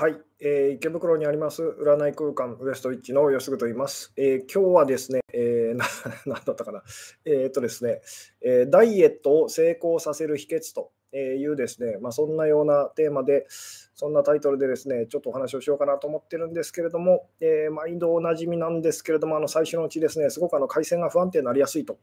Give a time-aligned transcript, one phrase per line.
[0.00, 4.14] はい、えー、池袋にあります占い空間ウエストウィッチの吉ぐと言います。
[4.16, 5.84] えー、今日はですね、えー、 な
[6.24, 6.82] なんだったかな、
[7.26, 8.00] えー、っとですね、
[8.40, 21.98] えー、ダイエットを成功させる秘訣というですね、まあ、そんなようなテーマで、そんなタイトルでですね、ちょっとお話をしようかなと思ってるんですけれども、えー、毎度おなじみなんですけれども、あの最初のうちですね、すごくあの回線が不安定になりやすいと。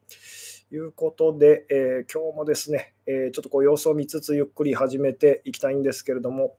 [0.69, 6.57] いうことで、えー、今日もですね、えー、ちょっとこう様子を見つつゆっくり始めていきたいんですけれども、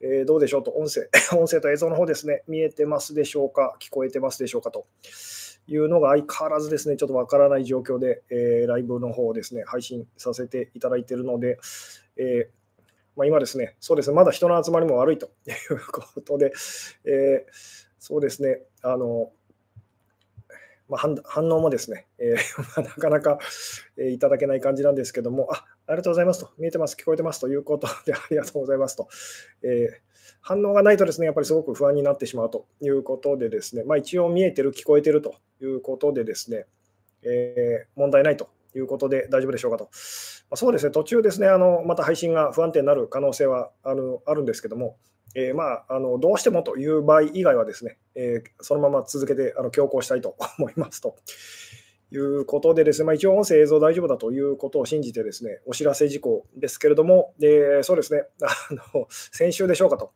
[0.00, 4.86] えー、どうでしょうと、音声、 音声と映像の方ですね、見えてますでしょうか、聞こえてますでしょうかと。
[5.66, 11.58] いうのが相変わらずですね、ちょっとわからない状況で、えー、ライブの方をですね、配信させていただいているので、
[12.16, 12.60] えー、
[13.14, 16.52] まあ、今ですね、そうですね、まだ人の集まりも悪いと いうことで、
[17.04, 17.46] え
[17.98, 19.30] そうですね、あの、
[20.88, 23.38] まあ、反応もですね、えー、 なかなか、
[23.96, 27.48] えー、いただけない感じなんですけども、あありがとうございますと、見えてます、聞こえてますと。
[27.48, 29.08] いうことで、 ありがとうございますと、
[29.62, 32.66] えー、反応がないとですね、やっぱりすごく不安になってしまうと。
[32.80, 35.34] いうことでですね、まあ、一応見えてる、聞こえてると。
[35.60, 36.66] いうことでですね、
[37.22, 38.48] えー問題ないと。
[38.72, 39.84] いうことで大丈夫でしょうかと。
[39.84, 39.90] ま
[40.52, 44.96] あ、そうですね、途中ですね、あのまた配信が不安定になる可能性はあのあるんですけども、
[45.34, 51.16] えー、まあ、あのどうしてもという場合以外はですね、えー、そのまま続けてあの強行したいと思いますと。
[52.12, 58.48] いうことでですね、まあ、一応音声映像大丈夫だということを信じてですね、お知らせ事項ですけれども、でそうですね、 あ
[58.94, 60.12] の先週でしょうかと、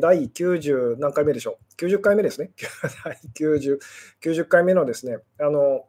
[0.00, 2.50] 第90何回目でしょう、90回目ですね、
[3.04, 3.78] 第 90,
[4.22, 5.86] 90回目のですね、あの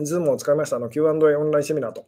[0.00, 2.06] Zoom を使いましたあの Q&A オンラインセミナーと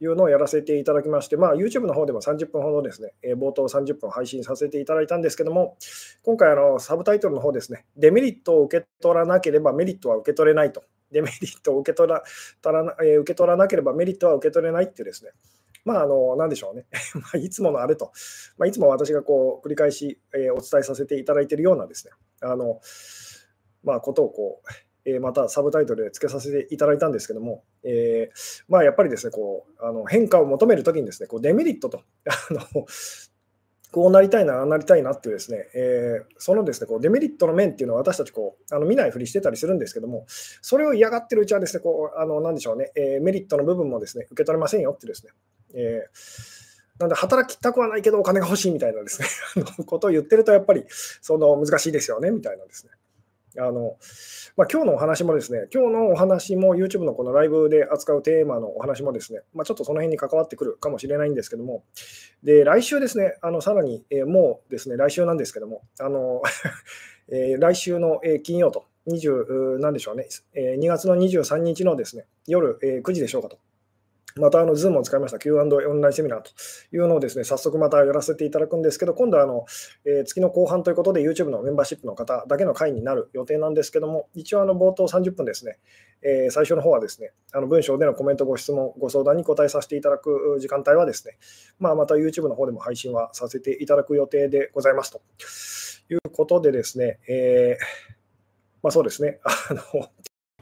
[0.00, 5.76] いうのをやらせていただきまして、まあ、YouTube の方でも30分ほどですね、冒頭30分配信させていただいたんですけども、
[6.22, 10.84] 今回あの、サブタイトルの方ですね、デメリットを受け取らなければメリットは受け取れないと。
[11.12, 15.30] デメリットを受け取らえー、受け取らなければメリットは受け取れないっていうですね、
[15.84, 16.86] まあ、あの、なんでしょうね。
[17.34, 18.12] まいつものあれと、
[18.56, 22.80] まあ、いつも私がこう、繰り返し、えー、お伝えさせていただいているようなですね、あの、
[23.82, 24.68] まあ、ことをこう、
[25.04, 32.86] えまたサブタイトルで付けさせていただいたんですけども、えー、まあ、やっぱりですねこうあの変化を求めるときにですねこうデメリットと あの
[33.92, 45.32] こうなりたいな、なりたいなっていうですね、えー、そのですねこうデメリットの面っていうのは私たちこうあの見ないふりしてたりするんですけども、それを嫌がってるうちはですね、こうあのなんでしょうね、えー、メリットの部分もですね受け取れませんよってですね、
[45.74, 46.62] えー
[46.98, 52.92] なんで働きたくはないけどお金が欲しいみたいなですね ことを言ってるとやっぱりその難しいですよねみたいなですね。
[53.58, 53.96] あの
[54.56, 61.84] まあ、今日のお話もですね、今日のお話も YouTube のこのライブで扱うテーマのお話もですね、まあ、ちょっとその辺に関わってくるかもしれないんですけども、
[62.42, 66.42] で来週ですね、あのさらに、えー、もうですね、来週なんですけども、あの
[67.30, 73.58] えー、来週の、えー、金曜と、20何でしょうね、えー、2月の23日のですね夜、えー、9時でしょうかと。
[74.36, 76.50] またあの Zoom を使いました Q&A オンラインセミナーと
[76.94, 79.66] いうのをですね、早速またやらせていただくんですけど、今度はあの、
[80.04, 85.78] えー、月の後半ということで YouTube のメンバーシップの方だけの会になる予定なんですけども、一応あの冒頭30分ですね、
[86.22, 91.36] えー、最初の方はですね、あの文章でのコメント、ご質問、ご相談に答えさせていただく時間帯はですね、
[91.78, 95.20] まあ、また YouTube の方でも配信はさせていただく予定でございますと
[96.12, 98.22] いうことでですね、えー
[98.82, 100.10] まあ、そうですね、あの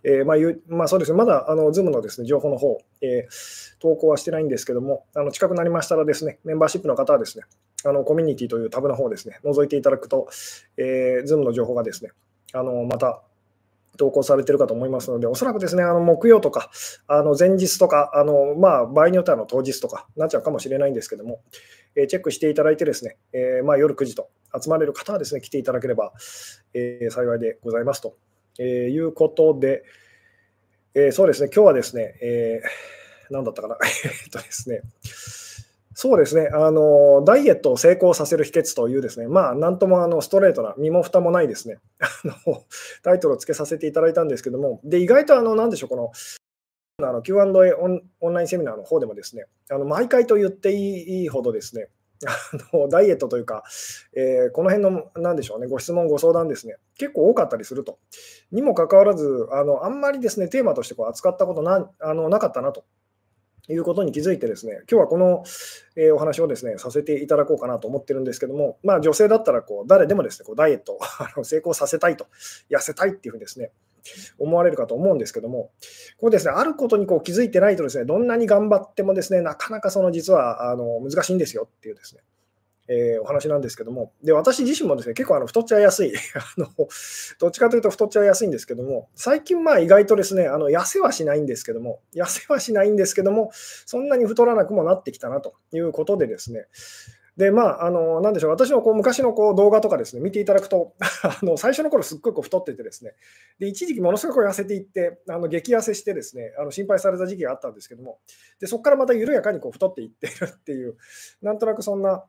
[0.03, 0.37] えー、まあ
[0.69, 7.45] まあ、そうですね、まだあの Zoom のです、ね、情報の方、えー、投稿はしてないんですけども、あの近くなりましたらですね、メンバーシップの方はですね、
[7.85, 10.29] あのコミュニティというタブの方ですね、覗いていただくと、
[10.77, 12.11] えー、Zoom の情報がですね、
[12.53, 13.23] あのまた
[13.97, 16.71] 投稿されてるかと思いますので、おそらくですね、あの木曜とか、
[17.07, 21.43] あの前日とか、あのまあ、場合によってはの当日とかなっちゃうかもしれないんですけども、
[21.97, 26.13] えー、チェックしていただいてですね、えー、まあ、夜9時と集まれる方はですね、来ていただければ、
[26.73, 28.15] えー、幸いでございますと、
[28.59, 29.85] えいうことで、
[30.95, 34.83] えー、そうですね、今日はですね、えー、何だったかな、 えっとですね、
[35.95, 42.65] そうですねあの、ダイエットを成功させる秘訣というですね、まあ、なんともあのストレートな、身も蓋もないですね、 あの
[43.03, 46.13] タイトルをつけさせていただいたんですけども、で意外とあの、なんでしょう、この
[47.07, 51.89] あの Q&A オンオンラインセミナーの方でもですね、あの毎回と言っていいほどですね、
[52.27, 53.65] あのダイエットというか、
[54.15, 57.99] えー、この辺の、なんでしょうね、ご質問、ご相談ですね、結構多かったりすると。
[58.53, 62.85] にもかかわらず、あのあんまりですね、テーマとしてこう扱ったことなあのなかったなと
[63.69, 65.45] いうことに気づいてですね、今日はこの、
[65.97, 70.99] えー、お話をですね、させていただこうかなと思ってるんですけども、まあ女性だったらこう誰でもですね、こうダイエット
[71.37, 72.27] を成功させたいと、
[72.71, 73.71] 痩せたいっていうふうにですね、
[74.39, 75.71] 思われるかと思うんですけども、
[76.19, 82.23] こうですね、あることにこう気づいてないとですね、どんなに頑張ってもですね、なかなかその実はあの難しいんですよっていうですね、
[82.89, 86.67] えー、お話なんですけども、で私自身もですね結構あの太っちゃいやすい あの、
[87.39, 93.53] どっちかというと太っちゃいやすいんですけども、最近、まあ意外とですねあの痩せはしないんですけども、痩せはしないんですけども、
[93.87, 96.67] そんなに太らなくもなってきたなということでですね、
[97.37, 103.15] で、まあ、あの、なんでしょう、私のこう昔のこう動画とかですね、見ていただくと、 あの最初の頃すっごいこう太っててですね、
[103.59, 108.19] で、一時期ものすごく痩せていって、あの激痩せしてですね、あの心配された時期があったんですけども、
[108.61, 110.97] で、そこからまた緩やかにこう太っていってるっていう、
[111.43, 112.25] なんとなくそんな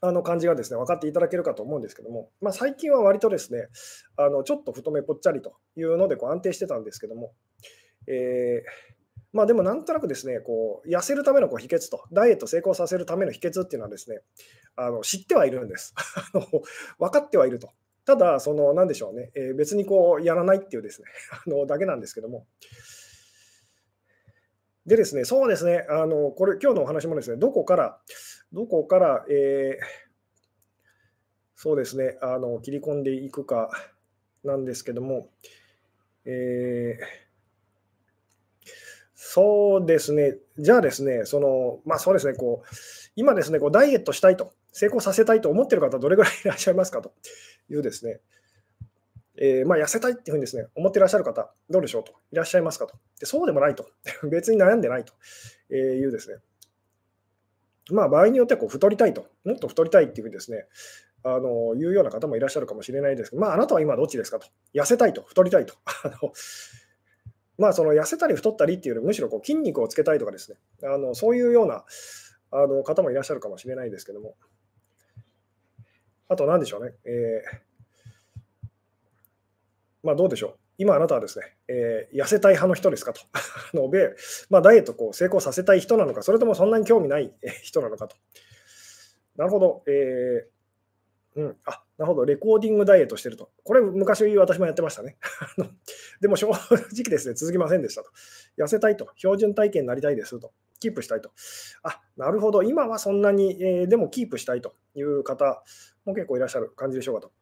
[0.00, 3.68] あの感じがですね、分かっていただけるかと思うんですけども、まあ、最近は割とですね、
[4.16, 7.32] あのちょっと太めぽっちゃりというのでこう安定してたんですけども、
[8.06, 8.97] えー
[9.32, 14.20] まあでもなんとなくですね、こう痩せるためのこう秘訣と、ダイエット成功させるための秘訣っていうのはですね、
[14.76, 15.94] あの知ってはいるんです。
[16.98, 17.70] 分かってはいると。
[18.06, 21.08] ただ、その、なんでしょうね、えー、別にこうやらないっていうですね、
[21.46, 22.46] あのだけなんですけども。
[24.86, 28.00] でですね、そうですね、あのこれ、今日のお話もですね、どこから、
[28.52, 29.84] どこから、えー、
[31.54, 33.70] そうですね、あの切り込んでいくか
[34.42, 35.28] なんですけども、
[36.24, 37.27] えー
[39.30, 40.38] そうですね。
[40.58, 42.66] じゃあですね、その、まあそうですね、こう、
[43.14, 47.02] 今ですね、こうダイエットしたいと、成功させたいと思っている方、どれぐらいいらっしゃいますか？
[47.02, 47.12] と
[47.68, 48.20] いうですね、
[49.36, 52.86] えー、まあ、痩せたいっていうふうにですね、思っていらっしゃる方、どうでしょうと、いらっしゃいますか？
[52.86, 52.94] と。
[53.20, 53.86] でそうでもないと。
[54.30, 55.12] 別に悩んでないと
[55.74, 56.38] いうですね、
[57.90, 60.64] まあ、場合によってはこう太りたいと、もっと太りたいっていうふうにですね、
[61.22, 64.38] あのいうような方もいらっしゃるかもしれないですけど、まあ、あなたは今どっちですか？
[64.38, 64.46] と。
[64.72, 65.74] 痩せたいと、太りたいと。
[65.84, 66.32] あの
[67.58, 71.84] まあ、その痩せたり太ったりっていうよりむしろこう筋肉をつけたいとかですね、あのそういうような
[72.52, 74.36] あの方もいらっしゃるかもしれないですけども、
[76.28, 78.68] あと何でしょうね、えー、
[80.04, 80.58] まあどうでしょう。
[80.80, 83.20] 今あなたはですね、えー、痩せたい派の人ですかと。
[83.76, 84.14] ので、
[84.48, 88.16] まあ、ダイエットこう成功させたい人なのか、それともそんなに興味ない人なのかと。
[89.36, 89.82] なるほど。
[89.88, 90.58] えー
[91.38, 93.50] うん、あなるほど、レコーディングダイエットしてると。
[93.64, 95.16] これ、昔私もやってましたね。
[96.20, 98.10] でも正直ですね、続きませんでしたと。
[98.58, 101.30] 痩せたいと、標準体型になりたいですと、キープしたいと。
[101.82, 105.62] あなるほど、今はそんなに、えー、でもキープしたいという方
[106.04, 107.32] も結構いらっしゃる感じでしょうかと。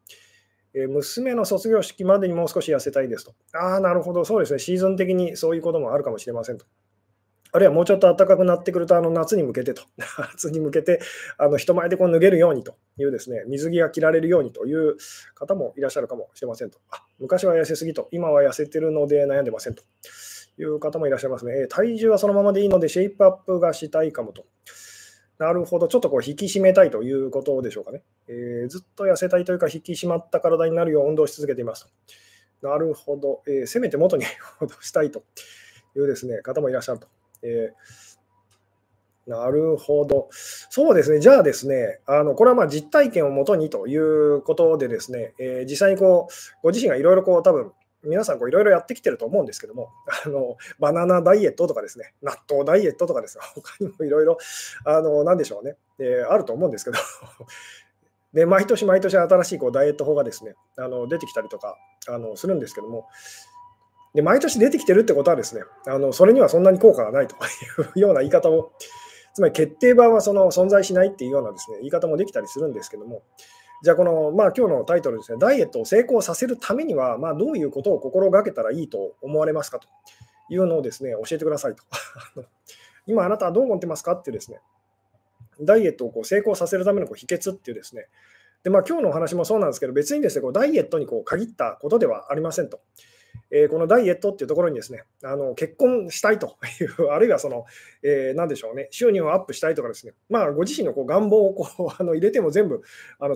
[0.74, 3.34] え、娘の卒業式までにもう少し痩せたいですと。
[3.54, 6.66] ああ、なるほど、そうですね、シーズン的にそういうこともあるかもしれませんと。
[7.56, 9.82] あるいはもうちょっと暖かくなってくると、あの夏に向けてと、
[10.32, 11.00] 夏に向けて
[11.38, 14.96] あの人前でこう脱げるようにというですね、水着が着られるようにという
[15.34, 16.78] 方もいらっしゃるかもしれませんと。
[16.90, 19.84] あ昔は痩せすぎと、今は痩せてるので悩んでませんと
[20.58, 21.66] いう方もいらっしゃいますね。
[21.66, 24.44] 体重はそのままでいいので、シェイプアップがしたいかもと。
[25.38, 28.02] なるほど、ちょっとこう引き締めたいということでしょうかね。
[28.28, 31.86] えー、ずっと痩せたいというか、引き締まった体になるよう運動し続けています
[32.60, 32.68] と。
[32.68, 34.24] なるほど、えー、せめて元に
[34.60, 35.24] 戻したいと
[35.94, 37.08] いうですね、方もいらっしゃると。
[37.46, 40.28] えー、なるほど。
[40.32, 41.20] そうですね。
[41.20, 46.32] じゃあですね、あのこれはまあ実体験をもとにということでですね、えー、実際にこう
[46.62, 47.72] ご自身がいろいろこう多分
[48.06, 49.90] 皆さんいろいろやってきてると思うんですけども、
[50.24, 54.38] あのバナナダイエットとかですね、納豆ダイエットとかですね、他にもいろいろ、
[54.84, 56.98] あのなんでしょうね、えー、あると思うんですけど、
[58.32, 61.76] で毎年毎年新しいこうダイエット法がですね、あの出てきたりとか
[62.08, 63.08] あのするんですけども、
[64.16, 67.36] で毎年出てきてるってことはですね、あのそれにはそんなに効果がないと
[67.94, 68.72] いうような言い方を、
[69.34, 73.22] つまり決定版はその存在しないっていうようなですね言い方もできたりするんですけども、
[73.82, 79.86] じゃあこの、まあ、今日のタイトルですね、ダイエットを成功させるためには、まあ、どういうことを心がけたらいいと思われますかと
[80.48, 81.84] いうのをですね、教えてくださいと。
[83.06, 84.60] 今あなたはどう思ってますかっていうですね、
[85.60, 88.08] ダイエットをこう成功させるためのこう秘訣っていうですね、
[88.64, 92.80] でまあ、今日のお話もそうなんですけど、別にですね、こうダイエットにこう限ったことではありませんと。
[93.50, 97.64] えー、このダイエットっていうところにですね、あの結婚したいという、 あるいはその、
[98.02, 102.82] えー、何でしょうね、収入をアップしたいとかですね、まあ、ご自身のこう願望をこう あの入れても全部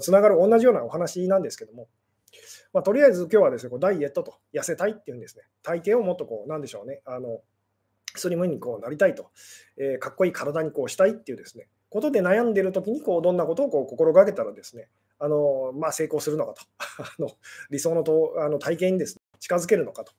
[0.00, 1.88] つながる同じようなお話なんですけども、
[2.72, 7.42] まあ、とりあえず今日はですね、こうダイエットと痩せたいっていうんですね、体型をもっとこう、なんでしょうね、あの
[8.16, 9.30] スリムにこうなりたいと、
[9.76, 14.88] えー、かっこいい体にこうしたいっていうですね、ことで悩んでるときにこうどんなことをこう心がけたらですね、
[15.18, 16.62] あのまあ、成功するのかと
[17.02, 17.30] あの
[17.70, 20.12] 理想のとあの体験にです、ね、近づけるのかと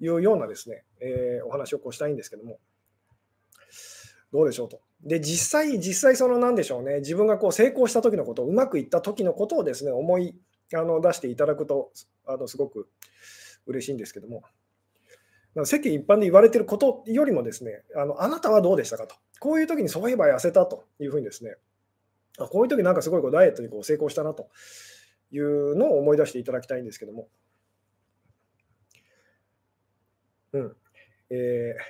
[0.00, 2.58] いうようなですね、えー、お話をこうしたいんですけども、
[4.32, 4.80] どうでしょうと。
[5.02, 10.34] で、実際、実際その何でしょうね、自分がこう成功した時のこと、うまくいった時のことをですね、思い
[10.74, 11.92] あの出していただくと、
[12.26, 12.88] あのすごく
[13.66, 14.42] 嬉しいんですけども、
[15.64, 19.14] 世間一般で言われてることよりもですねあの、あなたはどうでしたかと。
[19.38, 21.54] こういう時にそういえば痩せたというふうにですね、
[22.38, 24.48] あこういう時なんかすごいこうダイエットにこう成功したなと
[25.30, 27.28] いうのを思い出していただきたいんですけども、
[30.54, 30.76] うん。
[31.30, 31.82] えー、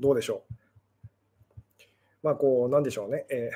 [0.00, 0.54] どうでしょう。
[2.22, 3.26] まあ、こう、なんでしょうね。
[3.30, 3.50] え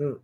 [0.00, 0.20] ー、うん。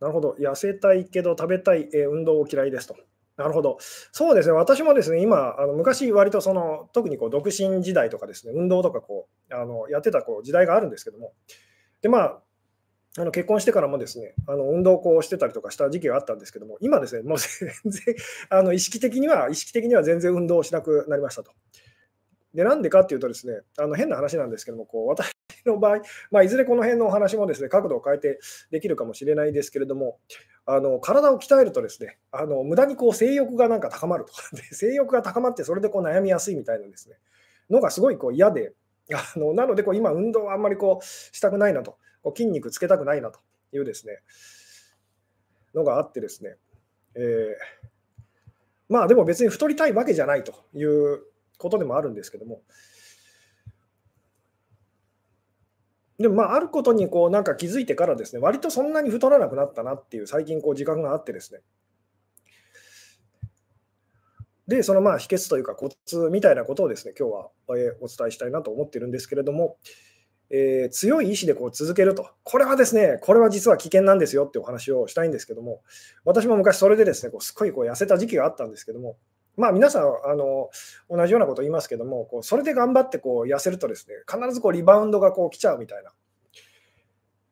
[0.00, 0.36] なるほど。
[0.38, 2.96] 痩せたいけど食べたい、えー、運動を嫌いですと。
[3.36, 3.78] なるほど。
[3.80, 11.32] そうですね、私もですね、今、あの昔、割とその特にこう独身時代とかですね、運動とかこうあのやってたこう時代があるんですけども、
[12.00, 12.42] でまあ、
[13.16, 18.14] あの結婚してからもですね、あの運動をしてたりとかした時期があったんですけども、今ですね、もう全然
[18.50, 21.52] あの意識的には、意識的には全然運動をしなくなりましたと。
[22.54, 25.32] で、なんでかっていうとですね、あの変な話なんですけども、こう私
[25.66, 28.38] の場合、まあ、いずれこの辺のお話もですね、角度を変えて
[28.70, 30.18] できるかもしれないですけれども、
[30.64, 34.32] あの体を鍛えるとですね、あの無駄にこう性欲がなんか高まると。
[34.56, 37.16] で、性欲が高まってそれでこう悩みやすいみたいなですね、
[37.70, 38.72] のがすごいこう嫌で、
[39.12, 43.40] あのなのでこう今運動はあんまりこうしたくないなと、こう筋肉つけたくないなと
[43.72, 44.18] いうですね、
[45.74, 46.56] のがあってですね、
[47.14, 47.86] えー、
[48.88, 51.22] まあでも別に太りたいわけじゃないという
[51.58, 52.62] ことでもあるんですけども、
[56.18, 61.60] でもまあ、あることにこうなんか気づいてからですね、割とそんなに太らなくなったなっていう最近こう時間があってですね。
[64.66, 67.50] で、そのまあ秘訣というかコツみたいなことをですね、今日は
[68.00, 69.78] お伝えしたいなと思ってるんですけれども、
[70.50, 72.30] えー、強い意志でこう続けると。
[72.42, 75.82] これはですね、これは実は危険なんですよってお話をしたいんですけども、
[76.24, 79.16] 私も昔それでですね、こうすっごいこう痩せた時期があったんですけども、
[79.56, 80.70] まあ、皆さんあの
[81.10, 86.12] 同じようなこと言いますけども、こうそれで頑張ってこう痩せるとですね、必ずこうリバウンドがこう来ちゃうみたいな。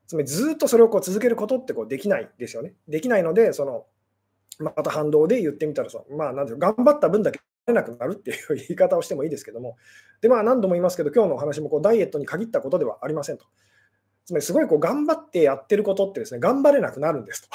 [0.06, 2.74] つまりずっとそれをこう続けることってこうできないですよね。
[2.86, 3.86] できないので、その
[4.58, 9.76] また反動で言ってみたらその、まあ、なんていう頑張った分だけれなくなるっていう言い方をしてもいいですけども、
[10.20, 13.46] でまあ、何度も言いますけど、今日のお話もこうダイエットに限ったことではありませんと。
[14.24, 17.48] つまりすごいこう頑張ってやってることってですね、頑張れなくなるんです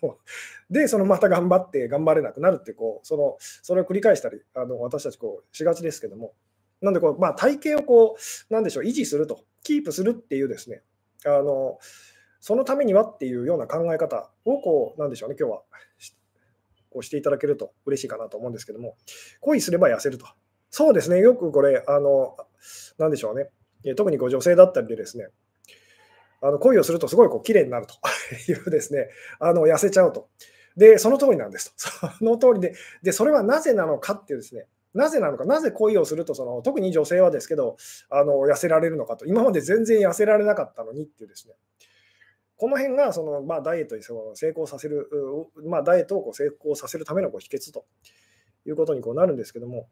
[0.00, 0.18] と。
[0.68, 6.34] で、そのまた頑張って頑張れなくなるってこう、そのそれを繰り返したり、あの私たちこうしがちですけども、
[6.80, 8.16] なんでこう、まあ、体型をこ
[8.50, 10.82] う、なんでしょう、維持すると、キープするっていうですね、
[11.24, 11.78] あの
[12.40, 15.62] そのためにはっていうような考え方をこう、なんでしょうね、今日は
[16.98, 18.96] こうしていただけると嬉しいかなと思うんですけども、
[19.40, 20.26] 恋すれば痩せると。
[20.70, 22.36] そうですね、よくこれ、あの、
[22.98, 23.50] なんでしょうね、
[23.94, 25.28] 特にこう女性だったりでですね、
[26.42, 27.94] あの恋をするとすごいこう綺麗になると
[28.50, 30.28] いうですね、あの痩せちゃうと。
[30.76, 32.10] で、その通りなんですと。
[32.18, 37.76] その通りで、で、それはなぜなのかっていうですね、なぜなのか、なぜ恋をするとその、特に女性はですけど、
[38.10, 41.54] あの痩せられるのかと、今まで全然痩せられなかったのにっていうですね、
[42.58, 45.08] この辺がその、まあ、ダイエットにその成功させる、
[45.64, 47.86] まあ、ダイエットをこう成功させるためのこう秘訣と
[48.66, 49.88] いうことにこうなるんですけども、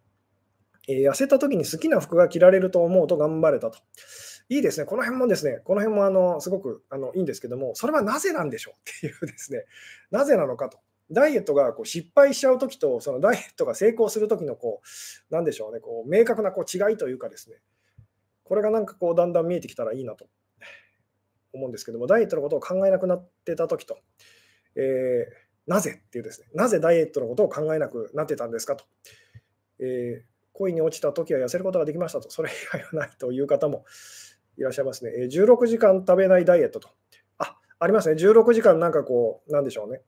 [0.88, 3.78] えー、痩せた時に好きな服が着られると思うと頑張れたと。
[4.49, 9.64] いいですね、この辺もですね、この辺もあのすごくあのいいんですけども、それはなぜなんでしょうっていうですね、
[10.11, 10.78] なぜなのかと。
[11.11, 14.80] ダイエットがこう失敗しちゃうときと、そのダイエットが成功するときのこ
[15.30, 17.56] う、なんでしょうね、こう明確なこう違いというかですね、
[18.44, 20.28] これがなんかこうだんだん見えてきたらいいなと。
[21.57, 23.99] 思うんですけども、ダイエットのことを考えなくなってた時と、
[24.77, 28.85] えー、なぜっていうですね、なぜダイエットのことを考えなくなってたんですかと。
[29.79, 33.85] えー、恋に落ちた時は痩せることができましたと、それ以外はないという方も
[34.57, 35.25] いらっしゃいますねえ。
[35.25, 36.89] 16時間食べないダイエットと。
[37.39, 38.15] あ、ありますね。
[38.15, 40.03] 16時間なんかこう、なんでしょうね。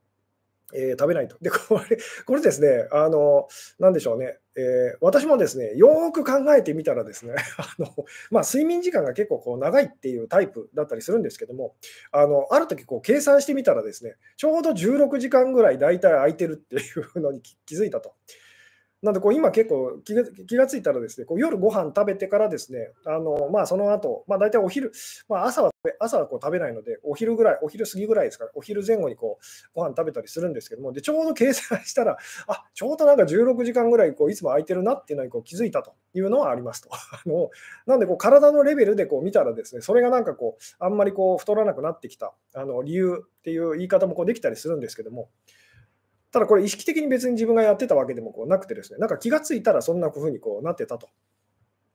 [0.73, 1.37] えー、食べないと。
[1.41, 3.47] で、これ、これですね、あの、
[3.79, 7.87] なんでしょうね、えー、私もですね、よく考えてみたらですね、 あの、
[8.31, 11.75] まあ、睡眠時間が結構こう長いっていうタイプだったりするんですけども、
[12.11, 16.79] あの、ある時こう計算してみたらですね、ちょうど16時間ぐらい大体空いてるってい
[17.15, 18.13] うのに気づいたと。
[19.01, 24.91] なんでこう今結構気が気がついたらですね、こう夜ご飯食べてからですね、あのまあ、その後、まあ大体お昼、
[25.29, 36.89] まあ、朝は朝はこう食べないので、お昼ぐらい、お昼過ぎぐらいですから、お昼前後にこうご飯食べたりするんですけども、でちょうど計算したら、あちょうどなんか16時間ぐらいこういつも空いてるなっていうのにこう気づいたというのはありますと。
[36.91, 37.49] あの
[37.85, 45.29] なんでこう体のレベルでこう見たらですね、それがなんかこう、あんまりこう太らなくなってきたあの理由っていう言い方もこうできたりするんですけども、
[46.31, 51.09] ただこれ意識的に別に自分がやってたわけでもこうなくてですね、なんか気がついたらそんなふうにこうなってたと。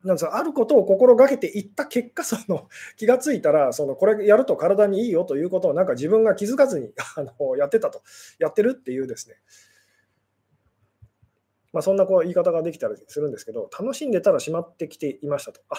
[0.05, 8.03] なんですあることを心がけていった結果、その 気がついたら、そのこれやると体にいいよということをなんか自分が気づかずに あのやってたと、
[8.39, 9.37] やってるっていうですね、
[11.73, 15.63] まあ、そんなこう言い方ができたりするんですけど、楽しんでたらしまってきていましたと。
[15.71, 15.77] あ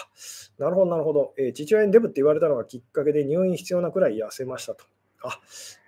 [0.58, 4.84] なるほど、なるほど、えー、父親にデブって言われたのがきっかけで入院必要なくらい痩せましたと。
[5.22, 5.40] あ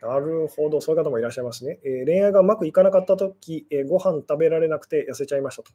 [0.07, 1.79] なるほど、そういう方もいらっしゃいますね。
[1.85, 5.73] えー、恋愛がうまくいかなかったとき、えー、ご飯食べられなくて痩せちゃいましたと。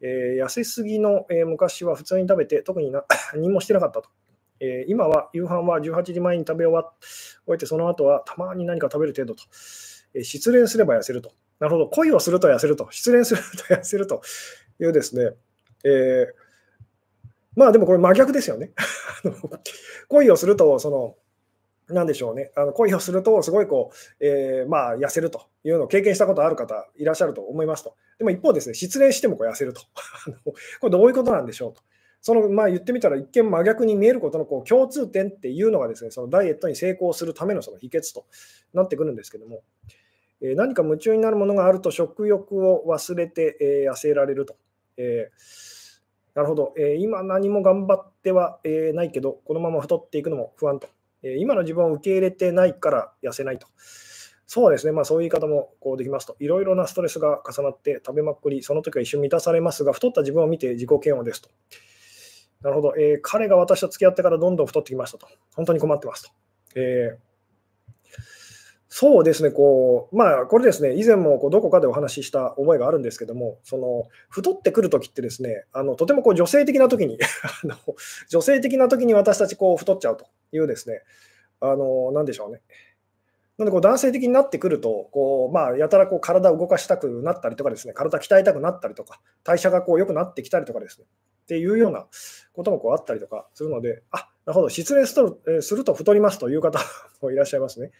[0.00, 4.08] えー、痩せすぎの、え、昔は普通に食べて、特にな 何もしてなかったと。
[4.60, 6.92] え、今は夕飯は18時前に食べ終わ
[7.46, 9.44] 終えて、その後はたまに何か食べる程度と。
[10.14, 11.32] え、失恋すれば痩せると。
[11.60, 12.88] なるほど、恋をすると痩せると。
[12.90, 14.22] 失恋すると痩せると
[14.80, 15.36] いうですね。
[15.84, 16.26] え、
[17.54, 18.72] まあでもこれ真逆ですよね。
[20.08, 21.16] 恋をすると、その、
[21.92, 27.94] なんでしょうね、あの恋をすると、すごいこう、えー、まあ、痩せるというのを経験したことある方いらっしゃると思いますと。
[28.18, 29.82] でも一方ですね、失恋してもこう痩せると。
[30.44, 31.82] これどういうことなんでしょうと。
[32.20, 38.24] そのまあ言ってみたら一見真逆に見えることのこう共通点っていうのがですね、そのダイエットに成功するためのその秘訣と
[38.72, 39.62] なってくるんですけども、
[40.40, 44.56] えー、何か夢中になるものがあると食欲を忘れて、えー、痩せられると。
[44.96, 45.30] え、
[46.34, 50.88] なるほど、え今何も頑張っては、えないけど、このまま太っていくのも不安と。
[51.22, 53.66] え今の自分を受け入れてないから痩せないと。
[54.46, 61.48] そうですね、まあ、そういう言い方もこうできますと、いろいろなストレスが重なって食べまくり、その時は一瞬満たされますが、太った自分を見て自己嫌悪ですと。
[62.60, 65.26] なるほど、えー、彼が私と付き合ってからどんどん太ってきましたと。
[65.54, 66.30] 本当に困ってますと。
[66.74, 67.31] えー、
[68.94, 77.18] そうですね、こう、まあ、これですね、以前もこうどこかでお話しした覚えがあるんですけども、その太ってくるときってですね、あのとてもこう女性的なときに
[77.64, 77.74] あの、
[78.28, 81.00] 女性的なときに私たちこう太っちゃうというですね、
[81.60, 82.60] あの、なんでしょうね。
[83.56, 91.06] なのでこう男性的になってくると、こうまあ、やたらこう体を動かしたくなったりとかですね、体鍛えたくなったりとか、代謝がこう良くなってきたりとかですね、
[91.44, 92.08] っていうような
[92.52, 96.78] こともこうあったりとかするので、あなるほど、失恋するすると太りますという方
[97.22, 97.90] もいらっしゃいますね。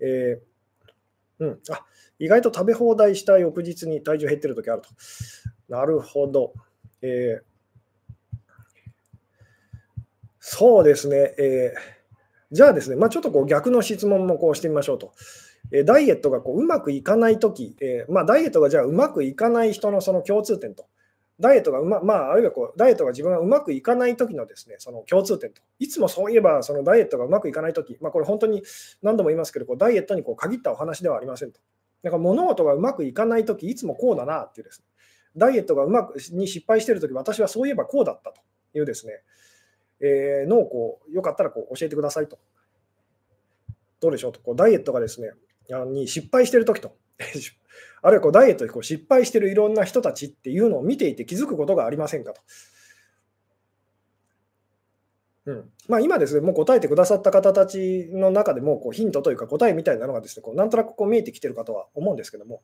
[0.00, 1.84] えー、うん、あ
[2.18, 4.88] 意外と食べ放題した翌日に体重減ってる時あると。
[5.68, 6.52] なるほど。
[7.02, 7.42] えー、
[10.38, 11.34] そうですね。
[11.38, 11.94] えー
[12.54, 15.12] じゃあですね、まあ、ちょっとこう逆の質問もこうしてみましょうと。
[15.72, 20.86] えダイエットがこううまくいかないとき、え、まあ、ダイエットがじゃあうまくいかない人のその共通点と、
[21.40, 28.62] ダイエットがうま、まあ、あるいはこうダイエットが自分がうまくいかないときのですね、その共通点と、いつもそういえばそのダイエットがうまくいかないとき、まあ、これ本当に
[29.02, 31.60] 何度も言いますけど、こうダイエットにこう限ったお話ではありませんと。
[32.02, 34.86] だか物事がうまくいかないとき、いつもこうだなっていうですね、
[35.36, 38.40] ダイエットがうまくに失敗しているとき、私はそういえばこうだったと
[38.74, 39.14] いうですね、
[40.00, 42.38] えー、のをこうよかったらこう教えてくださいと。
[44.00, 45.32] どうでしょうと、こうダイエットがですね、
[45.86, 46.94] に失敗しているときと、
[48.02, 52.40] あるいはこうダイエットでこう失敗してるいろんな人たちっていうのを見ていて気づくことがありませんかと。
[55.46, 55.70] うん。
[55.88, 62.62] まあ、今ですね、もう答えてくださった方たちの中でもこうヒントというか答えみたいなのがですね、こうなんとなくこう見えてきてるかとは思うんですけども、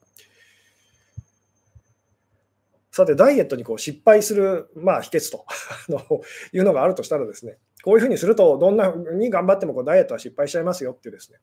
[2.91, 5.47] さて、ダイエットにこう失敗する、まあ、秘訣と
[6.53, 11.39] いうのがあるとしたらですね、こういうふうにすると、どんなふうに頑張ってもこうダイエットは失敗しちゃいますよっていうですね、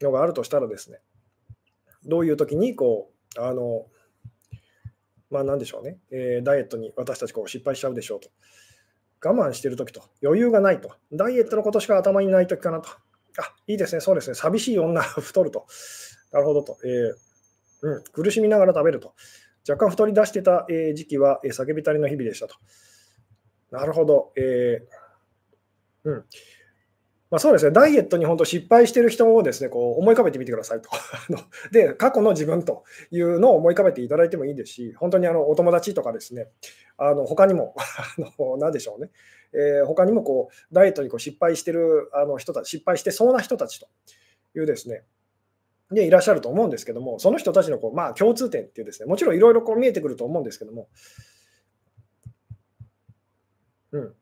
[0.00, 1.00] のがあるとしたらですね、
[2.08, 3.86] どういう時にこう、あの、
[5.30, 8.30] まあなんでしょうね、えー、ダイエットに私たちこう失敗しちゃうでしょうと。
[9.22, 10.94] 我慢してる時と、余裕がないと。
[11.12, 12.88] ダイエットのことしか頭にない時かなと。
[13.38, 15.66] あ、いいですね、そうですね、寂しい女 太ると。
[16.32, 16.78] なるほどと。
[16.84, 17.14] えー
[17.80, 19.14] うん、苦しみながら食べると。
[19.68, 22.56] 若干太り出してた時期は叫びたりの日々でしたと。
[23.70, 24.32] なるほど。
[24.36, 26.24] えー、うん
[27.30, 30.88] まあ、そうですね、ダイエットに本当失敗してる人をですねこう思い浮かべてみてくださいと。
[31.70, 36.48] で、過去の自分というのを思い浮かべていただいてもいいですし、本当にあのお友達とかですね、
[36.96, 39.10] あの他にも あの、何でしょうね、
[39.52, 43.88] えー、他にもこうダイエットにこう失敗してるあの人たち、失敗してそうな人たちと
[44.54, 45.04] いうですね、
[45.90, 50.88] でいらっしゃると思うんですけども、その人たちのこう、まあ、共通点っていうですね、もちろんいろいろ見えてくると思うんですけども、
[53.92, 54.14] うん、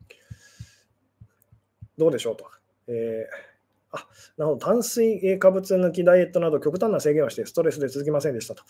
[1.97, 2.56] どうでしょうと。
[2.87, 8.63] えー、あなるほど炭水化物抜きダイエットなど極端な制限をしてストレスで続きませんでしたと。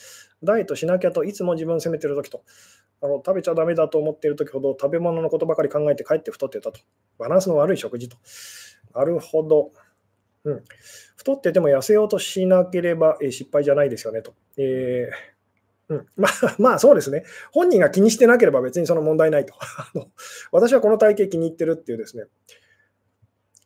[0.44, 2.44] ダイエットしなきゃといつも自分を責めてるときと
[3.02, 6.80] あの、食べちゃだめだと思っているときほど食べ物のことばかり考えて帰って太ってたと。
[7.20, 8.18] バランスの悪い食事と。
[8.96, 9.72] なるほど。
[10.44, 10.64] うん、
[11.18, 14.34] 太ってても痩せようとしなければ、え失敗じゃないですよねと。
[14.58, 17.24] えー、うん、ま、 まあそうですね。
[17.52, 19.54] 本人が気にしてなければ別にその問題ないと。
[20.52, 22.24] 私はこの体型気に入ってるっていうですね。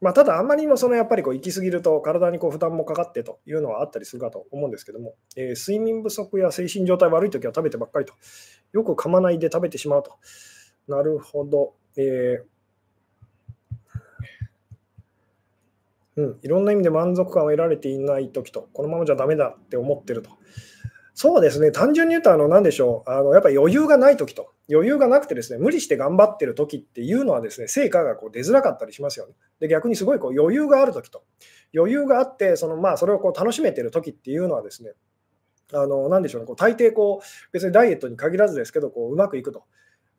[0.01, 8.13] まあ、ただ、あんまりにもそのやっぱりこう行き過ぎると体にこう負担もかかってというのはあったりするかと思うんですけども、えー、睡眠不足や精神状態悪いときは食べてばっかりと、
[8.73, 10.17] よく噛まないで食べてしまうと。
[10.87, 11.75] なるほど。
[11.97, 12.51] えー
[16.17, 20.31] うん、いろんな意味で満足感を得られていないときと、このままじゃだめだって思ってると。
[21.21, 29.35] そうですね、単純に言うと、あの何でしょう、あのやっぱり余裕がないときと、余裕がなくてですね、無理して頑張ってるときっていうのはですね、成果がこう出づらかったりしますよね。
[29.59, 31.21] で、逆にすごいこう余裕があるときと、
[31.75, 34.93] 余裕があって、そのまあそれをこう楽しめてるときっていうのはですね、
[35.73, 39.65] あの何でしょうね、こう大抵こう、別にダイエットに限らずですけど、こううまくいくと。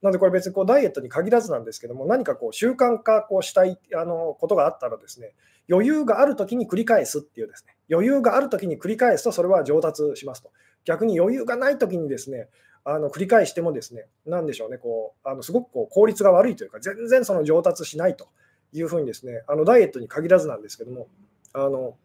[0.03, 5.35] なので、これ別にこうダイエットに限らずなんですけども、何かこう習慣化こうしたいあのことがあったらですね、
[5.69, 10.53] 余裕があるときに繰り返すっていうですね、余裕があるときに繰り返すとそれは上達しますと。
[10.85, 12.49] 逆に余裕がないときにですね、
[12.85, 18.29] あの繰り返してもですね、なんでしょうね、こうあのすごくこう効率が悪いというか、全然その上達しないと
[18.73, 21.09] いうふうにですね、あのダイエットに限らずなんですけども、
[21.53, 21.97] あの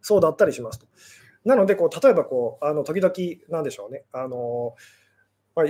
[0.00, 0.86] そうだったりしますと。
[1.44, 3.12] なのでこう、例えばこうあの時々、
[3.48, 4.74] なんでしょうね、あの
[5.54, 5.66] まあ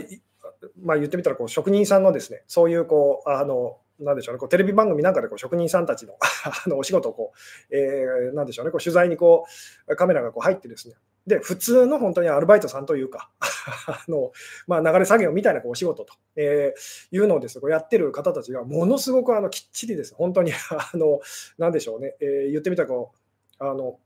[0.83, 6.14] まあ、言ってみたらこう職人さんのですねそういうこうあのなんでしょうね、こうテレビ番組なんかでこう職人さんたちの
[6.66, 7.33] あのお仕事をこ
[7.70, 9.46] う、えー、なんでしょうね、こう取材にこ
[9.87, 10.94] うカメラがこう入ってですね、
[11.26, 13.30] で、普通の本当にアルバイトさんというか、
[13.87, 14.32] あの
[14.66, 21.20] まあ、流れ作業みたいなこうお仕事と、えー、いうのをです、ね、こうやってる方たちが、ものすごくあのきっちりです、本当に あの、
[21.58, 23.12] なんでしょうね、えー、言ってみたらこ
[23.61, 23.98] う、あの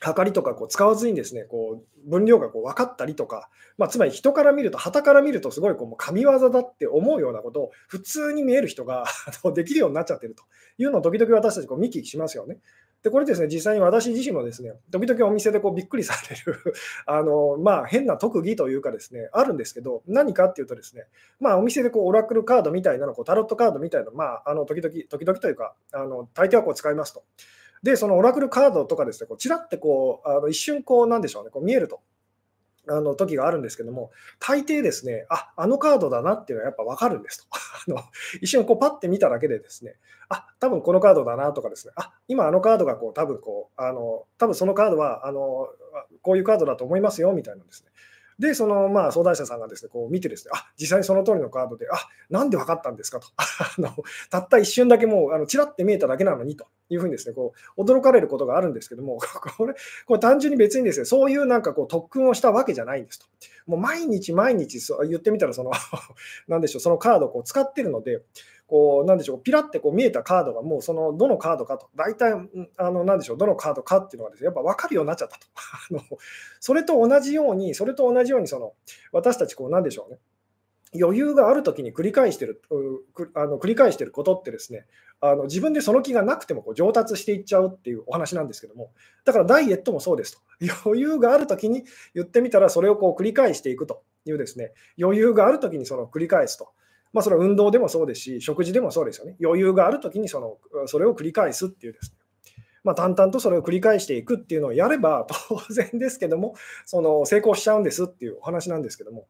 [0.00, 9.06] 測りとかこう使わずにですねこう分量がこう分かったりとか、まあ、つまり人から見ると、旗から見ると、すごいこうもう神業だって思うようなことを普通に見える人が
[9.54, 10.44] できるようになっちゃってると。
[10.78, 12.58] いうのを時々私たちこう見聞きしますよね。
[13.04, 16.58] で、これですね、実際に私自身もですね、時々お店でこうびっくりされる
[17.04, 21.06] あの、まあ、変な特技というかですね、あるんですけど、何かっていうとですね、
[21.38, 27.24] まあ、お店でこうオラクルカードみたいなの、こうタロットカードみたいなの、まあ、あの時々、時々というか、あの大抵はこう使いますと。
[27.82, 32.00] で、そのオラクルカードとかですね、こうちらってこう、あの一瞬こう、なんでしょうね、こう見えると。
[32.88, 37.46] あの時があるんですけども、大抵ですね、ああのカードだなっていうのはやっぱ分かるんですと。
[37.88, 38.02] あの
[38.40, 39.96] 一瞬こうパッて見ただけでですね、
[40.28, 45.68] あ多分このカードだなとかですね、あ今あのカードがこう多分こう、あの多分そのカードはあの
[46.22, 47.90] こういうカードだと思いますよみたいなですね。
[48.38, 51.96] で、そのまあ相談者さんがですね、こう見てですね、あ実際にその通りのカードで、あ
[52.30, 53.28] なんで分かったんですかと。
[53.36, 53.94] あの
[54.30, 59.18] たった一瞬だけもう、あのちらって見えただけなのにというふうにですね、こう驚かれることがあるんですけども、
[59.56, 59.74] これ、
[60.06, 63.26] これ単純に別にですね、そういうなんかこう特訓をしたわけじゃないんですと。
[63.66, 65.72] もう毎日毎日そ言ってみたら、その、
[66.48, 68.22] なんでしょう、そのカードをこう使ってるので、
[68.66, 72.32] こう、なんでしょう、ピラってこう見えたカードがもうそのどのカードかと、大体、
[72.76, 75.46] あの、なんでしょう、どのカードかっていうのがですね、やっぱ分かるようになっちゃったと。
[75.90, 76.00] あの
[76.60, 78.74] それと同じように、それと同じように、その、
[79.12, 80.18] 私たち、こう、なんでしょうね、
[81.00, 82.62] 余裕があるときに繰り返してる、
[83.34, 84.86] あの繰り返してることってですね、
[85.20, 88.92] あの自分でその気がなくてもこう上達していっちゃうっていうお話なんですけども、
[89.24, 90.40] だからダイエットもそうですと。
[90.86, 96.68] 余裕があるときに言ってみたら、それをこう繰り返していくというですね、余裕があるときにその繰り返すと。
[97.14, 99.36] まあ、それは運動でもそうですし、食事でもそうですよね。
[99.40, 102.18] 余裕があるときにそのそれを繰り返すっていうですね。
[102.82, 109.28] まあ、淡々とそれを繰り返していくっていうのをやれば、 当然ですけども、その成功しちゃうんですっていうお話なんですけども、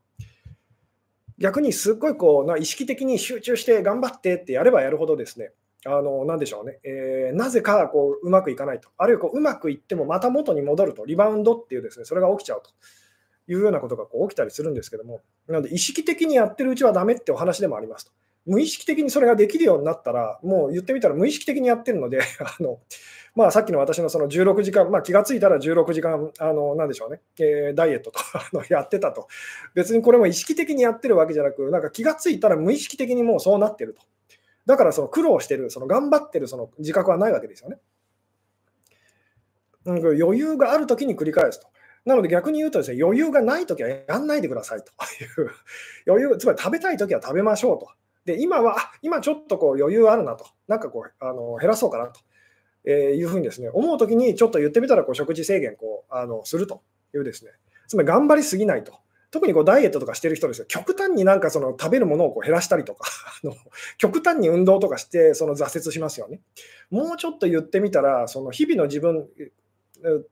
[1.39, 5.53] 逆にすっごいこうな意識的に集中して頑張ってってやればやるほどですね、
[5.85, 12.71] あのなでしょうね、えー、なぜかこううまくいかないと、あるいはこううまくいってもまた元に戻ると、リバウンドっていうですね、それが起きちゃうと。
[13.47, 18.13] いうようなことがこう起きたりするんですけども、なので意識的にやってるうちはダメってお話でもありますと。
[18.47, 22.81] 無意識的にそれができるようになったら、もう言ってみたら無意識的にやってるので、 あの
[23.35, 28.21] まあ、さっきの私のその16時間、まあ、気がついたら16時間、あのなんでしょうね、えー、ダイエットと
[28.69, 29.29] やってたと。
[29.75, 34.03] 別にこれも意識的にやってるわけじゃなく、なんか気がついたら無意識的にもうそうなってると。
[34.67, 37.79] だからその苦労してる、その頑張ってるその自覚はないわけですよね。
[39.87, 41.67] 余裕があるときに繰り返すと。
[42.05, 44.91] なので逆に言うとですね、余裕がないときはやんないでくださいと
[45.43, 45.51] いう、
[46.07, 47.89] 余裕、つまり食べたいときは食べましょうと。
[48.25, 52.21] で、今は、今ちょっとこう余裕あるなと、なんかこうあの減らそうかなと。
[52.87, 56.83] え、いうふうにですね、思うときにちょっと言ってみたらこう食事制限こうあのすると
[57.15, 57.51] いうですね、
[57.89, 58.93] つまり頑張りすぎないと。
[59.31, 63.09] 特にこうダイエットとかしてる人ですよ、極端になんかその食べるものをこう減らしたりとか
[63.43, 63.55] あの、
[63.99, 66.41] 極端に運動とかしてその挫折しますよね。
[66.91, 69.29] もうちょっと言ってみたら、その日々の自分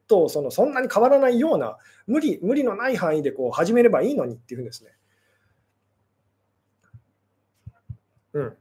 [0.07, 4.91] とそのそんなに変わらないような、無理無理のない範囲でこう始めればいいのにっていうんですね。
[8.35, 8.57] うん、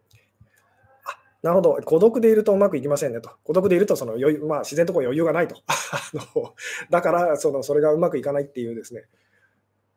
[1.42, 3.32] なるほど、孤独でいるとうまくいきませんねと。
[3.44, 5.56] 孤独でいるとその余裕、まあ、自然とこう余裕がないと。
[6.90, 9.06] だからそのそれがうまくいかないっていうですね、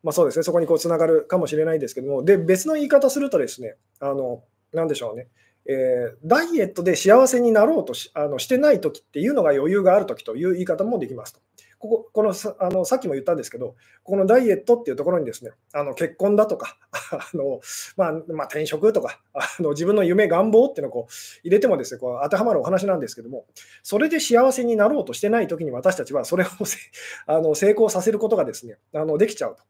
[0.03, 5.29] まあ、そうですね、そこにこうつながるかもしれないですけども、で別の言い方するとですね、あのなんでしょうね、
[5.67, 11.41] えー、ダイエットで幸せになろうとしあのしてないときっていうのが余裕があるときという言い方もできますと。
[11.85, 16.79] こここのさあのさっきも言ったんですけど、このダイエットっていうところにですね、あの結婚だとか、
[17.13, 17.61] あの
[17.99, 23.45] まあまあ、転職とかあの、自分の夢、願望っていうのをこう入れてもですねこう当てはまるお話なんですけども、
[23.83, 26.47] それで幸せになろうとしてないときに私たちはそれを
[27.27, 29.63] あの成功させることがですねあのできちゃうと。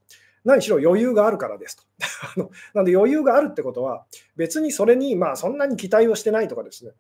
[0.45, 1.85] 何しろ余裕があるからですと。
[2.75, 4.05] なので余裕があるってことは、
[4.37, 6.93] 別にそれにまあそんなに期待をしてないとかですね、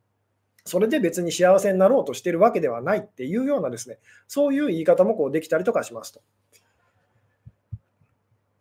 [0.64, 6.22] それで別に幸せになろうとしてるわけではないっていうようなですね、そういう言い方もこうできたりとかしますと。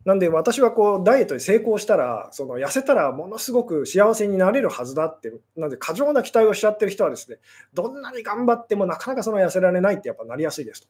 [0.05, 7.37] なんで私はこうダイエットに成功したら、その痩せたらものすごく幸せになれるはずだって、なんで過剰な期待をしちゃってる人はですね、
[7.73, 10.87] どんなに頑張ってもなかなかその痩せられないってやっぱなりやすいですと。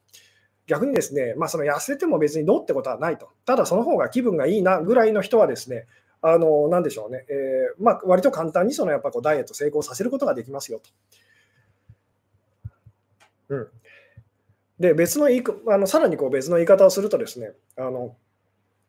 [0.68, 3.30] 逆にですね、まあ、その痩せても別にどうってことはないと。
[3.46, 5.86] ただその方が気分がいいなぐらいの人はですね、
[6.22, 10.90] あのなんでしょうね、えー、まあ、割と簡単にそのやっぱこうダイエット成功させることができますよと。
[13.50, 13.68] うん、
[14.80, 18.16] で別の言いあのさらにこう別の言い方をするとですねあの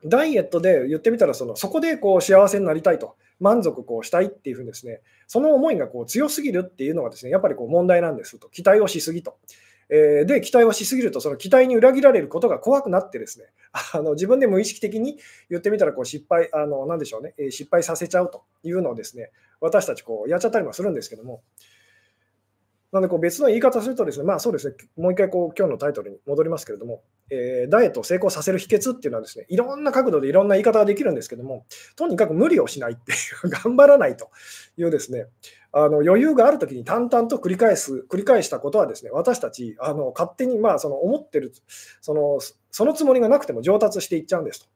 [0.05, 9.37] ダイエットで言ってみたらそのそこでこう幸せになりたいと満足こうしたいっていうふうにですねその思いがこう強すぎるっていうのがですねやっぱりこう問題なんですと期待をしすぎと。
[9.89, 13.47] えー、で期待をしすぎるとその期待に裏切られることが怖くなってですね
[13.93, 15.19] あの自分で無意識的に
[15.51, 21.43] 言ってみたらこう失敗あのなんでしょうねえ失敗させちゃうというのをですね私たちこうやっちゃったりもするんですけども
[22.95, 31.67] なのでこう別の言い方するとですね、まあそうですね、もう一回こう今日のタイトルに戻りますけれども、えー、ダイエットを成功させる秘訣っていうのはですね、いろんな角度でいろんな言い方ができるんですけども、
[31.97, 33.15] とにかく無理をしないってい
[33.47, 34.31] う、頑張らないと
[34.77, 35.27] いうですね、
[35.77, 41.53] あの余裕があるときに淡々と繰り返す、繰り返したことはですね、私たち、あの勝手にまあその思ってる
[42.01, 42.39] その、
[42.71, 44.67] そのつもりがなくても上達していっちゃうんですと。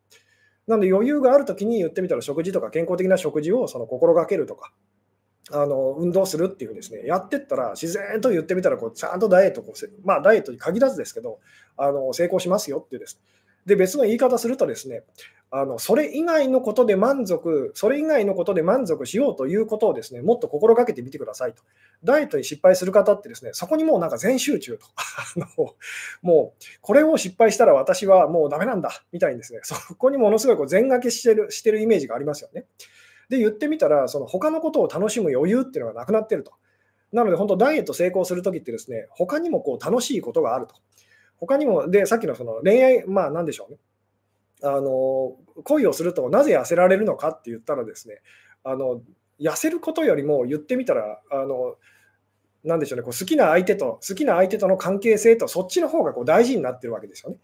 [0.66, 4.72] なので余裕があるときに言ってみたら食事とか健康的な食事をその心がけるとか、
[5.52, 11.38] あの運動するっていうですね、やってったら、自然と言ってみたらこう、ちゃんとダイエットこう、まあ、ダイエットに限らずですけど、
[11.76, 13.20] あの成功しますよっていうです。
[13.68, 15.02] で、別の言い方するとですね、
[15.50, 21.62] あのそれ以外のことで満足、それ以外のことで満足しようということをですね、もっと心がけてみてくださいと。
[22.02, 24.86] ダイエットに失敗する方ってですね、そこにもうなんか全集中と。
[24.96, 25.74] あの
[26.22, 32.64] もう、これを失敗したら私はもうダメなんだみたいにですね、そこにものすごいこう全掛けしてるしてるイメージがありますよね。
[33.28, 36.52] で、言ってみたら、その他のことを楽しむ余裕っていうのがなくなってると。
[37.12, 40.74] なので、本当、ダイエット成功するときってですね、他にもこう楽しいことがあると。
[41.38, 43.78] 他にも、で、さっきのその恋愛、まあ、なんでしょうね。
[44.62, 48.20] あの恋をするとなぜ痩せられるのかって言ったらですね、
[48.64, 49.02] あの
[49.40, 51.76] 痩せることよりも言ってみたら、あの
[52.64, 57.36] なんでしょうね、こう好きな相手と、好きな相手との関係性と、そっちの方がこう大事になってるわけですよね。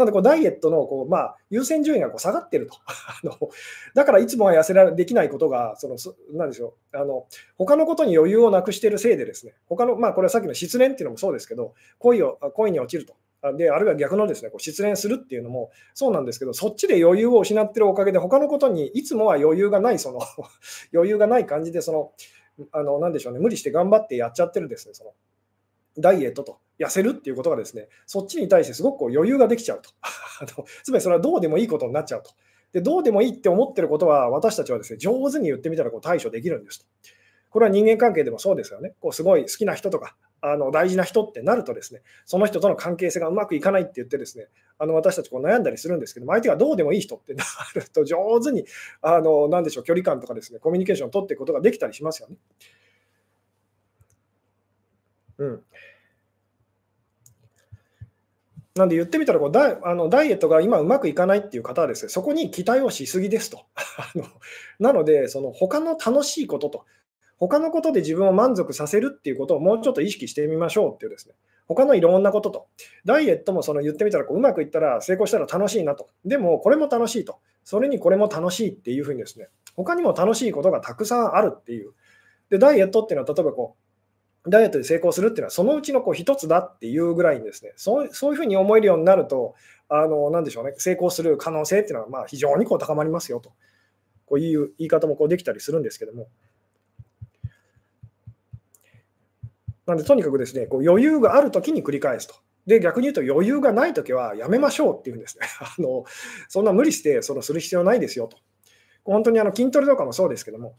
[0.00, 3.36] なのでこうダイエットのこう、まあ、優先順位がこう下がってると あの。
[3.94, 5.96] だからいつもは痩せられできないことが、その
[6.32, 7.26] なんでしょうあの、
[7.58, 13.14] 他のことに余裕をなくしているせいで、ですね他の、まあ、これはさっきの失恋っていうのもそうですけど、恋を恋に落ちると。
[13.56, 20.20] であるいは逆のですねこう失恋するっていうのもそうなんですけど、そっちで余裕を失ってるおかげで、他のことにいつもは余裕がない、その
[20.94, 22.12] 余裕がない感じで、その、
[22.72, 25.12] あのなんでしょうね、無理して頑張ってやっちゃってるですね、その
[25.98, 29.90] ダイエットと痩せるっていうことがですね、そっちに対してすごくこう余裕ができちゃうと。
[30.82, 32.30] つまりそれはどうでもいいことになっちゃうと。
[32.72, 36.86] でどうでもいいって思ってることは、私たちはですね上手に言ってみたらこう対処できるんですと。
[37.50, 38.94] これは人間関係でもそうですよね。
[39.00, 44.46] こうすごい好きな人とか、あの大事な人ってなるとですね、その人との関係性がうまくいかないって言ってですね、
[44.78, 48.64] あの私たちこう悩んだりするんですけど相手がどうでもいい人ってなると上手に、
[49.02, 52.36] あのなでしょう、距離感とかですね、コミュニケーションを取っていくことができたりしますよね。
[55.38, 55.62] うん。
[58.76, 63.64] なんで言ってみたらこうダイあの、ダイエットが今うまくいかないっていう方はですね、そこに期待をしすぎですと。
[64.78, 66.84] なので、その他の楽しいことと、
[67.38, 71.34] 他のことで自分を満足させるっていうことをもうちょっと意識してみましょうっていうですね、
[71.66, 72.66] 他のいろんなことと、
[73.04, 81.92] ダイエットもその言ってみたらこううまくいったら成功したら楽しいなと、でもこれも楽しいと、それにこれも楽しいっていうふうにですね、他にも楽しいことがたくさんあるっていう。
[82.50, 83.89] で、ダイエットっていうのは例えばこう、
[84.48, 89.54] ダイエットで成功するっていうのは、そのうちのこう一つだっていうぐらいにですね、そうそういうふうに思えるようになると、
[89.88, 93.52] あのなんでしょうね、成功する可能性っていうのはまあ非常にこう高まりますよと、
[94.24, 96.28] こういう言い方もこうできたりするんですけども。
[99.86, 102.34] なんで、とにかくですね、こう余裕があるときに繰り返すと。
[102.66, 105.46] で、逆に言うと余裕がないときはやめましょうっていうんですね。
[105.60, 106.04] あの
[106.48, 108.38] そんな無理してそのする必要ないですよと。
[109.04, 110.76] 本当にあの筋トレとかもそうですけども、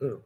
[0.00, 0.22] うん。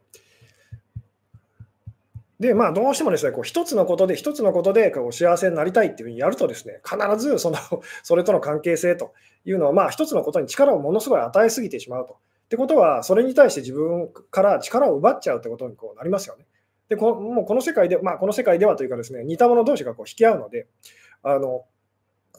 [2.41, 7.59] で、まあ、どうしてもですね、こう一つのことで、一つのことでこう幸せになりたいっていうふうにやるとですね、必ずその
[8.05, 9.13] それとの関係性と
[9.45, 12.15] いうのは、まあ、一つのことに力をものすごい与えすぎてしまうと。
[12.15, 16.47] ってことは、それに対して自分から力を奪っちゃうってことにこうなりますよね。
[16.89, 20.67] で、こもうこの世界で、まあ、この世界ではというかですね、似た者同士がこう引き合うので、
[21.23, 21.65] あの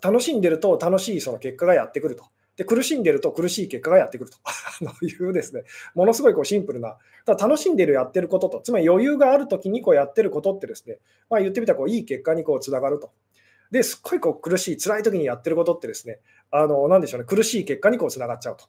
[0.01, 2.23] 楽しんでると楽しいその結果がやってくると。
[2.59, 4.37] で苦しんでると苦しい結果がやってくると
[5.07, 5.63] いうですね、
[5.95, 10.97] ものすごいこうシンプルな、ただ楽しんでるやってることと、つまり余裕があるときにこうやってることってですね、
[11.29, 13.11] まあ、言ってみたらこういい結果にこうつながると。
[13.71, 16.19] ですっごいこう苦しい、辛い時にやってることってですね、
[16.51, 18.65] あのなんでしょうね、苦しい結果にこうつながっちゃうと。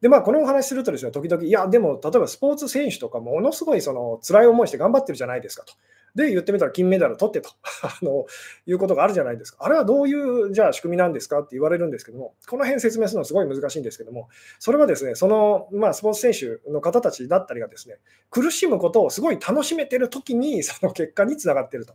[0.00, 5.74] で、まあ、このお話するとですね、時々、いや、でも、例えばスポーツ選手とかものすごいその辛い思いして頑張ってるじゃないですかと。
[6.14, 7.50] で、言ってみたら金メダル取ってと
[7.82, 8.26] あの
[8.66, 9.58] いうことがあるじゃないですか。
[9.60, 11.40] あれはどういうじゃあ仕組みなんですか？
[11.40, 17.98] って言われるんですけども、この辺説明するのはすごい難しいんですけども、それはですね、その、まあ、スポーツ選手の方たちだったりがですね、
[18.30, 21.94] 苦しむことをすごい楽しめてるときに、 その結果につながってると。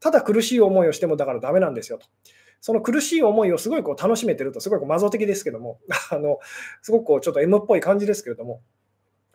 [0.00, 2.06] ただ苦しい思いをしてもだからダメなんですよと。
[2.60, 6.38] その苦しい思いをすごいこう楽しめてると、すごいこうマゾ的ですけども、 あの
[6.82, 8.62] すごくこうちょっと M っぽい感じですけれども、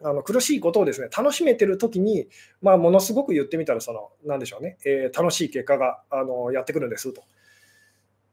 [0.04, 2.28] あの苦しいことをですね楽しめてるときに、
[2.62, 7.24] まあ、ものすごく言ってみたらその、なんでしょうね、えー、楽しい結果があのやってくるんですと。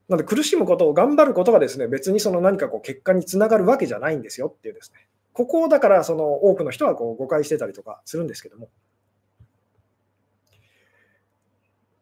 [0.08, 8.68] なので苦しむことを頑張ることがですね別にその何かこう結果につながるわけじゃないんですよっていうですねここをだからその多くの人はこう誤解してたりとかするんですけども。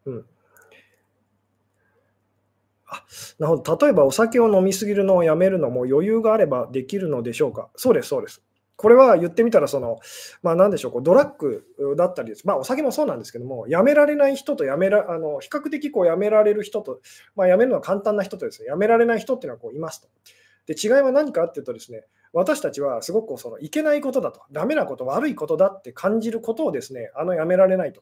[0.07, 0.25] うん、
[2.87, 3.05] あ
[3.37, 7.69] なるほど例えばお酒を飲みすぎるのをやめるのも余裕があればできるのでしょうか？
[7.75, 8.41] そうです、そうです。
[8.79, 9.99] これは言ってみたらその、
[10.41, 11.65] まあ、なんでしょうこうドラッグ
[11.97, 17.01] だったりです、まあ、お酒もそうなんですけども、やめられない人とやめらあの比較的こうやめられる人と、
[17.35, 20.07] まあ、やめるのは簡単な人とですね、やめられない人っていうのはこういますと。
[20.65, 28.01] で違いは何かっていうとですね、私たちはすごくそのいけないことだと、ダメなこと、悪いことだって感じることをですね、あのやめられないと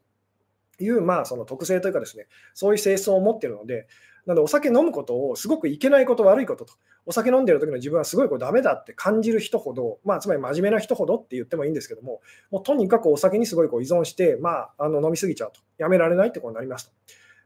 [0.80, 3.88] いう、まあ、その特性というかですね、そういう性質を持っているので、
[4.28, 6.74] なのでお酒飲むことをすごくいけないこと、悪いことと、
[7.06, 12.20] お酒飲んでる時の自分はすごいこうダメだって感じる人ほど、まあ、つまり真面目な人ほどって言ってもいいんですけども、
[12.52, 16.92] もうとにかくお酒にすごいこう依存して、まあ、あの飲みすぎちゃうと、やめられないってことになりますと。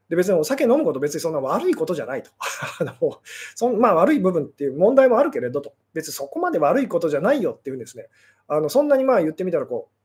[0.09, 2.31] で別にお酒飲むこと別にそんな悪いことじゃないと。
[2.81, 3.21] あの
[3.55, 8.07] そんまあ、悪い部分っていう問題もあるけれどと、別にそこまで悪いことじゃないよっていうんですね。
[8.47, 10.00] あのそんなにまあ言ってみたらこう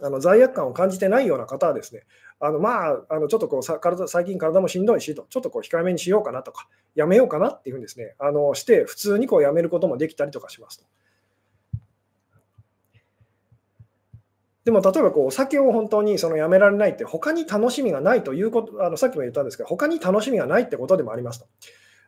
[0.00, 2.02] あの罪悪感を感じてないような方はですね、
[2.40, 10.84] あのまあ、あのちょっとこうさ体最近体もしんどいしと、ちょっとこう控えめにしようかなとか、やめようかなっていうふうにですね、あのして、普通にこうやめることもできたりとかしますと。
[14.64, 21.46] でも例えばこうお酒を本当にそのやめられないって、他に楽しみがないということ、あのさっきも言ったんですけど、他に楽しみがないってことでもありますと。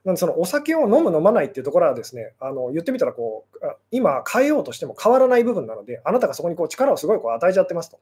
[0.05, 3.59] なんでそのお酒を飲む、飲まないっていうところはですね、あの言ってみたらこう、
[3.91, 7.99] 今変えようとしても変わらない部分なので、あなたがそこにこう力をすごいこう与えちゃってますと。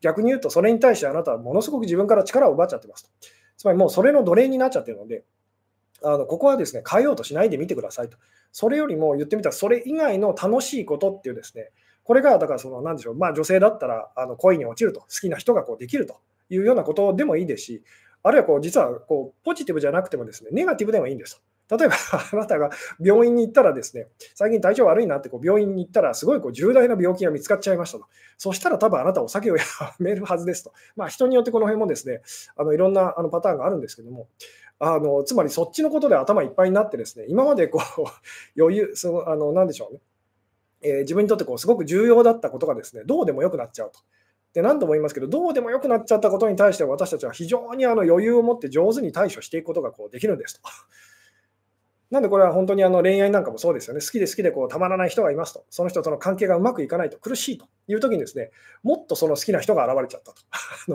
[0.00, 3.10] 逆に言うと、それに対してあなたはものすごく自分から力を奪っちゃってますと。
[3.56, 5.24] つまりもうそれの奴隷になっちゃってるので、
[6.02, 8.18] あのここはですね変えようとしないでみてくださいと。
[8.52, 11.70] それよりも言ってみたら、それ以外の楽しいことっていうですね、
[12.04, 17.82] これがだからその、なんでしょう、まあ、女性だったらあの恋に落ちると、好きな人がこうできるというようなことでもいいですし、
[18.22, 21.42] あるいはこう実はこうポジティブじゃなくてもですね、ネガティブでもいいんです。
[21.70, 21.96] 例えば
[22.32, 28.06] あなたが病院に行ったらですね、最近体調悪いなってこう病院に行ったら、すごいこう重大な病気が見つかっちゃいましたと。
[28.38, 29.62] そしたら多分あなたお酒をや
[29.98, 30.72] めるはずですと。
[30.96, 32.22] まあ、人によってこの辺もですね、
[32.56, 34.28] あのいろんなあのパターンがあるんですけども、
[34.80, 38.02] あのつまりそっちのことで頭いっぱいになってですね、今までこう
[38.60, 40.00] 余裕、そのあの何でしょうね、
[40.80, 44.00] えー、自分にとってこうすごく重要だったことがですね、どうでもよくなっちゃうと。
[44.58, 50.68] で何度も言いますけど、どうでもよくなっちゃったことに対して私たちは非常にあの余裕を持って上手に対処していくことがこうできるんですと。
[52.10, 54.00] なんでこれは本当にあの恋愛なんかもそうですよね。
[54.00, 55.64] 好きで好きでこうたまらない人がいますと。
[55.70, 58.50] その人との関係がうまくいかないと苦しいという時にですね、
[58.82, 60.32] もっとその好きな人が現れちゃった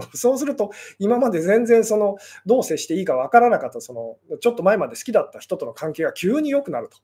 [0.02, 0.12] と。
[0.18, 6.98] そうすると、今まで全然そのどう接していいかわからなかった、そのちょっと前まで好きだった人との関係が急に良くなると。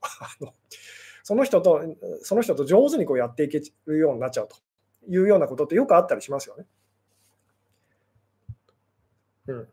[1.22, 1.80] その人と、
[2.20, 4.56] その人と上手にこうやっていけるようになっちゃうと
[5.08, 6.66] いうようなことってよくあったりしますよね。
[9.46, 9.68] うん。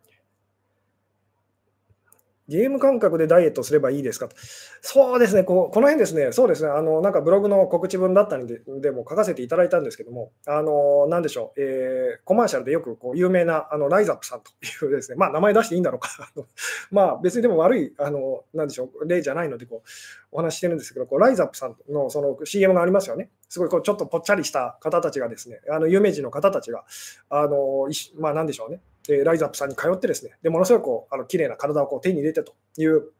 [2.47, 4.27] ゲーム感覚でダイエットすればいいですか？
[4.27, 4.35] と。
[4.81, 14.51] そうですね、ここの辺ですね、そうですね、あのなんかブログの告知文だったりででも書かせていただいたんですけども、あのなんでしょう、えー、コマーシャルでよくこう有名なあのライザップさんと
[14.85, 16.09] いうですね、まあ、名前出していいんだろうか、
[16.91, 19.89] まあ別にでも悪い、あのなんでしょう、例じゃないのでこう
[20.31, 23.29] お話してるんですけど、こうライザップさんのその CM がありますよね。
[23.49, 26.83] すごいこうちょっとぽっちゃりした方たちがですね、あの有名人の方たちが、
[27.29, 33.11] あのまあ、なんでしょうね、えライズアップさんに通ってですね、でものすごくこうあの綺麗な体をこう手に入れてという。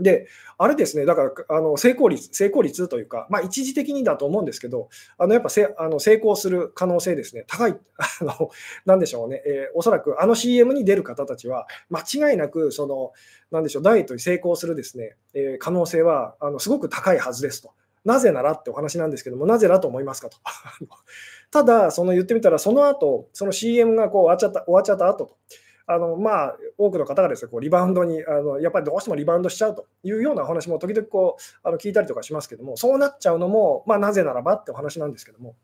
[0.00, 4.88] で、あれですね、だからあの成功率、成功率というか、まあ、一時的にだと思うんですけど、
[5.18, 8.50] あのやっぱせあの成功する可能性ですね、高い、 あの
[8.86, 13.12] なんでしょうね、えー、おそらくあの CM に出る方たちは、間違いなくその、
[13.50, 17.72] なんでしょう、ダイエットに成功するですね、えー、可能性はあのすごく高いはずですと。
[18.04, 20.38] なぜならってお話なんですけども、なぜだと思いますかと。
[21.50, 25.36] ただ、その言ってみたら、その後、その CM がこう終わっちゃった終わっちゃった後と、
[25.86, 35.56] あのまあ、多くの方がですねこうリバウンドにあの、やっぱりどうしてもリバウンドしちゃうというようなお話も時々こうあの聞いたりとかしますけども、そうなっちゃうのも、まあ、なぜならばってお話なんですけども、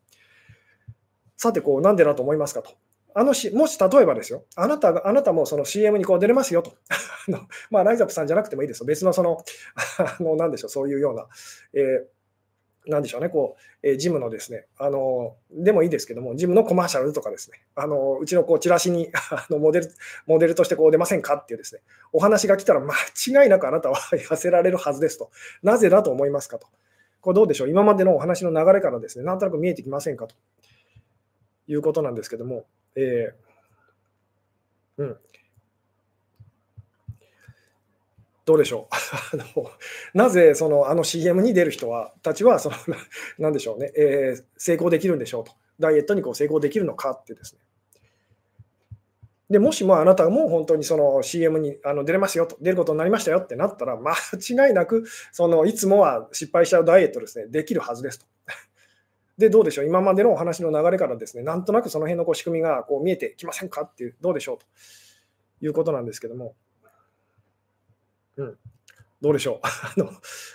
[1.37, 2.71] さて、こうなんでだと思いますかと。
[3.17, 6.73] あのしもし例えばですよ、あなたがあなたもその CM にこう出れますよと。
[7.71, 8.87] まあ、ライザップさんじゃなくてもいいですよ。
[8.87, 9.45] 別のその、
[9.99, 11.27] あのなんでしょう、そういうような、
[11.75, 12.15] えー
[12.87, 19.91] なんでしょうね、こう、えー、ジムのですね、あの、でもいいですけども、ジムのコマーシャルとかですね、あの、うちのこう、チラシに あのモデル、
[20.27, 21.81] モデルとしてこう出ませんかっていうですね、
[22.13, 22.95] お話が来たら間
[23.45, 25.31] 違いなくあなたは痩せられるはずですと。
[25.63, 26.67] なぜだと思いますかと。
[27.21, 30.35] これどうでしょう今までのお話の流れからですね、なんとなく見えてきませんかと
[31.67, 32.67] いうことなんですけども、
[32.97, 35.17] えー、うん。
[38.45, 38.89] どうでしょ
[39.35, 39.37] う？
[39.41, 39.71] あの
[40.13, 42.77] なぜそのあの CM に出る人はたちはその、
[43.39, 47.61] なんでしょうね、えー、成功できるんでしょうと、ダイエットにこう成功できるのかってですね。
[49.51, 58.27] でもしもあなたも本当にその CM にあの出れますよと、出ることになりましたよってなったら、間違いなくそのいつもは失敗しちゃうダイエットですね、できるはずですと。
[59.39, 64.67] で、どうでしょう、今までのお話の流れからですね、なんとなくその辺のこう仕組みがこう見えてきませんかっていう、どうでしょうと
[65.61, 66.55] いうことなんですけども、
[68.37, 68.59] うん、
[69.21, 69.61] どうでしょう。
[69.65, 70.11] あの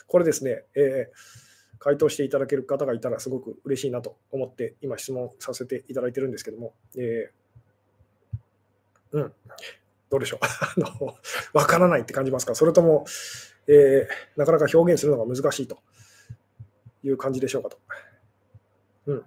[0.07, 7.39] これですね、えー、回答していただける方がいたらすごく嬉しいなと思って、今質問させていただいてるんですけども、えー
[9.11, 9.33] うん、
[10.09, 10.39] どうでしょう。
[10.45, 11.15] あの、
[11.53, 13.05] わからないって感じますか、それとも、
[13.67, 15.79] えー、なかなか表現するのが難しいと
[17.03, 17.79] いう感じでしょうかと。
[19.07, 19.25] うん、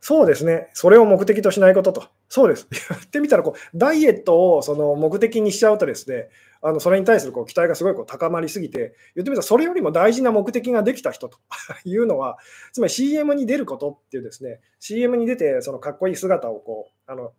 [0.00, 6.30] そうですね、それを目的としないことと、そうです、 言ってみたらこう、ダイエットをその目的にしちゃうとですね、
[6.66, 11.38] あのそれに対するこう期待がすごいこう高まりすぎて、言ってみたらそれよりも大事な目的ができた人と
[11.84, 12.38] いうのは、
[12.72, 17.34] つまり CM に出ることっていうですね、CM に出てそのかっこいい姿をこうあの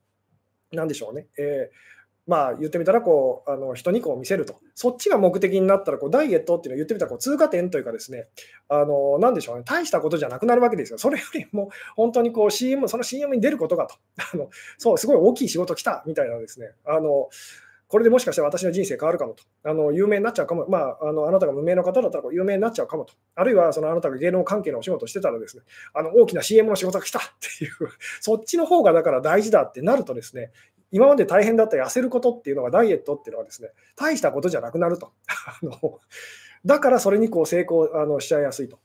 [0.71, 1.76] なんでしょうね、えー、
[2.28, 8.28] まあ言ってみたらこうあの人にこう見せると、そっちが目的になったらこうダイエットっていうのを言ってみたらこう通過点というかですね、
[8.69, 10.99] あのなんでしょうね、大したことじゃなくなるわけですよ。
[10.99, 13.95] それよりも本当にこう CM、その CM に出ることがと、
[14.34, 17.30] あのそうすごい大きい仕事来たみたいなですね、あの
[17.88, 25.63] これでもしかしたら私の人生変わるかもと、あの有名になっちゃうかも、まあ、あのあなたが無名の方だったら有名になっちゃうかもと、あるいはそのあなたが芸能関係のお仕事してたらですね、
[25.93, 27.71] あの大きな CM の仕事が来たっていう、
[28.21, 30.51] そっちの方がだから大事だってなるとですね、
[30.91, 35.11] 今まで大変だった痩せることっていうのがダイエットっていうのはですね、大したことじゃなくなると。
[35.27, 35.99] あの
[36.65, 38.79] だからそれにこう成功あのしちゃいやすいと。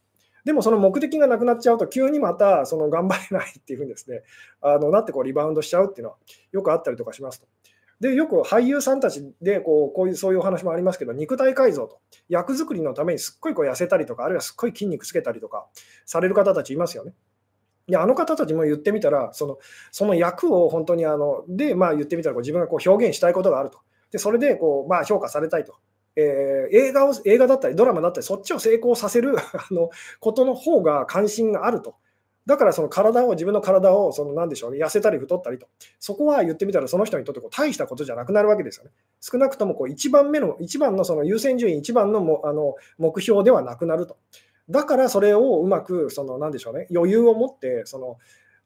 [0.44, 4.22] でもその目的がなくなっちゃうと、急にまたその頑張れないっていうふうにですね、
[4.60, 6.16] あのなってこうリバウンドしちゃうっていうのは
[6.52, 7.46] よくあったりとかしますと。
[8.00, 15.66] で、よく俳優さんたちでこうこういうそういうお話もありますけど、肉体改造と、役作りのためにすっごいこう痩せたりとか、あるいはすっごい筋肉つけたりとか
[16.06, 17.12] される方たちいますよね。
[17.86, 19.58] であの方たちも言ってみたら、その
[19.90, 23.80] その役を本当にあの、で、まあ、言ってみたらこう自分がこう表現したいことがあると。
[24.12, 25.74] でそれでこう、まあ、評価されたいと。
[26.16, 31.96] えー、映画を映画だったりドラマだったりそっちを成功させる あのことの方が関心があると。
[32.46, 35.68] だからその体を自分の体をその何でしょう、ね、痩せたり太ったりと、
[35.98, 38.90] そこは言ってみたらその人にとってこう大したことじゃなくなるわけですよね。
[39.20, 44.16] 少なくともこう1番目の、一番のその優先順位、一番のもあの目標ではなくなると。
[44.68, 48.18] だからそれをうまく、その何でしょうね、余裕を持って、その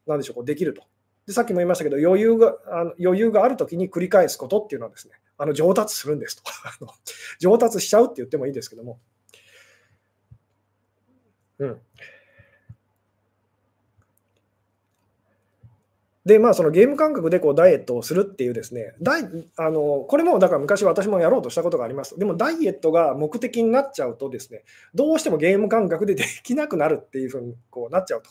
[0.07, 0.83] 何でしょう、こうできると。
[1.25, 6.43] でさっきも言いましたけど、余裕があの余裕があるときに繰り返すことっていうのはですね、あの上達するんですと。
[7.39, 8.99] 上達しちゃうって言ってもいいですけども。
[11.59, 11.81] うん。
[16.25, 19.23] で、まあ、そのゲーム感覚でこうダイエットをするっていうですね、ダイ
[19.57, 22.17] あのこれもだから昔私もやろうとしたことがあります。
[22.17, 24.63] でもダイエットが目的になっちゃうとですね、
[24.95, 28.29] どうしてもゲーム感覚でできなくなるっていうふうにこうなっちゃうと。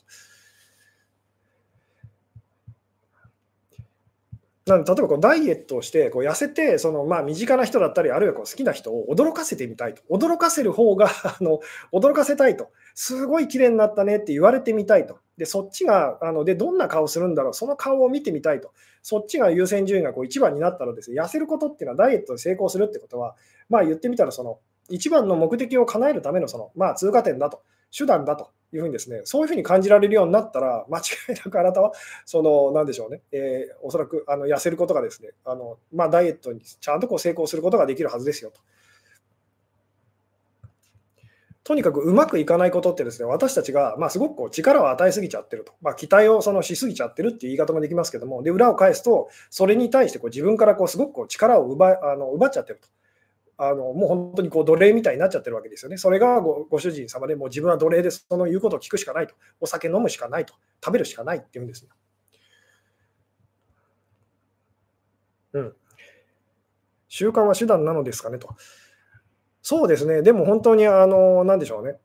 [4.66, 10.02] なので例えばこうダイエットをしてこう痩せてそのまあ身近な人だったりあるいはこう好きな人を驚かせてみたいと。
[10.08, 11.60] 驚かせる方が あの
[11.92, 12.70] 驚かせたいと。
[12.94, 15.18] すごい綺麗になったねって言われてみたいと。
[15.36, 17.54] でそっちがあのでどんな顔するんだろう。
[17.54, 18.70] その顔を見てみたいと。
[19.02, 23.36] そっちが優先順位がこう1番になったらですね痩せることっていうのはダイエットで成功するってことは
[23.68, 27.62] まあ言ってみたらその一番の目的を叶えるためのそのまあ通過点だと。
[27.96, 31.92] 手段だというふうにですね、そういうふうに感じられるようになったら、間違いなくあなたは、
[32.24, 38.60] その、なんでしょうね、えー、おそらくあの痩せることがですね、あのまあ、ダイエットにちゃんとこう成功することができるはずですよと。
[41.64, 52.88] とにかくうまくいかないことってですね、私たちが、まあ、すごくこう力を与えすぎちゃってると、まあ、期待をそのしすぎちゃってるっていう言い方もできますけども、で裏を返すと、それに対してこう自分からこうすごくこう力を奪あの奪っちゃってると。
[53.56, 55.96] あのもう本当にこう奴隷みたいになっちゃってるわけですよね。
[55.96, 59.34] それがごご主人様でもう自分は奴隷でその言うことを聞くしかないと。
[59.60, 60.54] お酒飲むしかないと。
[60.84, 61.90] 食べるしかないっていうんですよ。
[65.54, 65.72] うん。
[67.08, 68.56] 習慣は手段なのですかねと。
[69.62, 70.22] そうですね。
[70.22, 71.98] でも本当に、あの、なんでしょうね。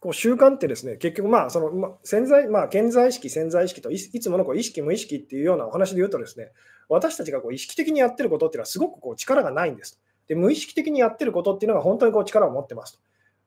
[0.00, 6.52] こう習慣ってですね、結局、まあ、その、ま潜在、まあ、潜在意識、潜在意識といつものこう意識、無意識っていうようなお話で言うとですね、
[6.88, 10.00] 私たちがこう意識的にやってることっていうのはすごくこう力がないんです。
[10.28, 13.00] で、無意識的にやってることっていうのが本当にこう力を持ってますと。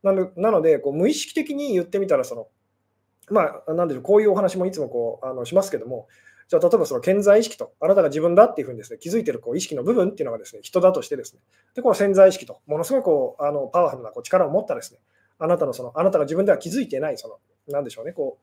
[0.04, 2.48] なのなのでこう、無意識的に言ってみたら、その、
[3.30, 6.08] まあ、なんでしょう、こういうお話もいつもこうあのしますけども、
[6.50, 11.42] じゃあ例えばその潜在意識と、あなたが自分だっていうふうにです、ね、気づいてるこう意識の部分っていうのがですね、人だとしてですね、
[11.76, 15.00] で、この潜在意識と、ものすごいこうあのパワフルなこう力を持ったですね、
[15.42, 18.38] あなたのその、あなたが自分では気づいてない、その、なんでしょうね、こ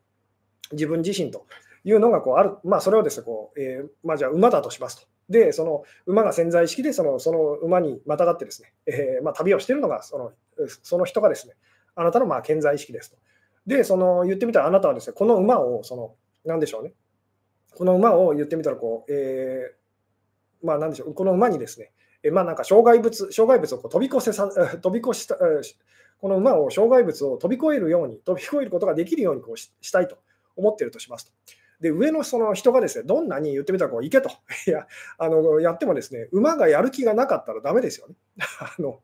[0.71, 1.45] う、自分自身と
[1.83, 5.07] いうのがこうある、まあ、それをですねこう、えー、まあ、じゃあ馬だとしますと。
[5.29, 10.31] で、その馬が潜在意識でそのその馬にまたがってですね、えー、まあ、旅をしているのがその
[10.83, 11.55] その人がですね、
[11.95, 13.17] あなたのまあ潜在意識ですと。
[13.65, 16.93] で、その言ってみたらあなたはですね、この馬を、その、なんでしょうね、
[17.75, 21.91] この馬を言ってみたらこう、えー、まあなんでしょう、この馬にですね、
[22.23, 24.49] えまあなんか障害物、障害物をこう飛び越せさ、
[24.81, 25.37] 飛び越した、
[26.19, 30.17] この馬を障害物を飛び越えるように、飛び越えることができるようにこうしたいと
[30.55, 31.31] 思っているとしますと。
[31.79, 34.29] で、上のその人がですね、どんなに言ってみたらこう、行けと。
[34.67, 38.15] いや、あの、やってもですね、馬がやる気がなかったらダメですよね。
[38.59, 38.99] あの、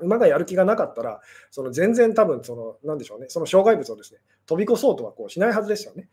[0.00, 1.20] 馬がやる気がなかったら、
[1.50, 6.08] その全然多分その、なんでしょうね、その障害物をですね、飛び越そうとはこうしないはずですよね。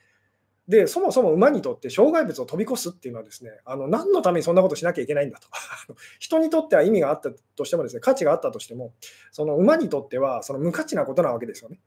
[0.68, 5.48] で、そもそも馬にとって障害物を飛び越すっていうのはですね、あの何のためにそんなことしなきゃいけないんだと。
[6.20, 8.94] 人にとっては意味があったとしてもですね、価値があったとしても、
[9.32, 11.80] その馬にとってはその無価値なことなわけですよね。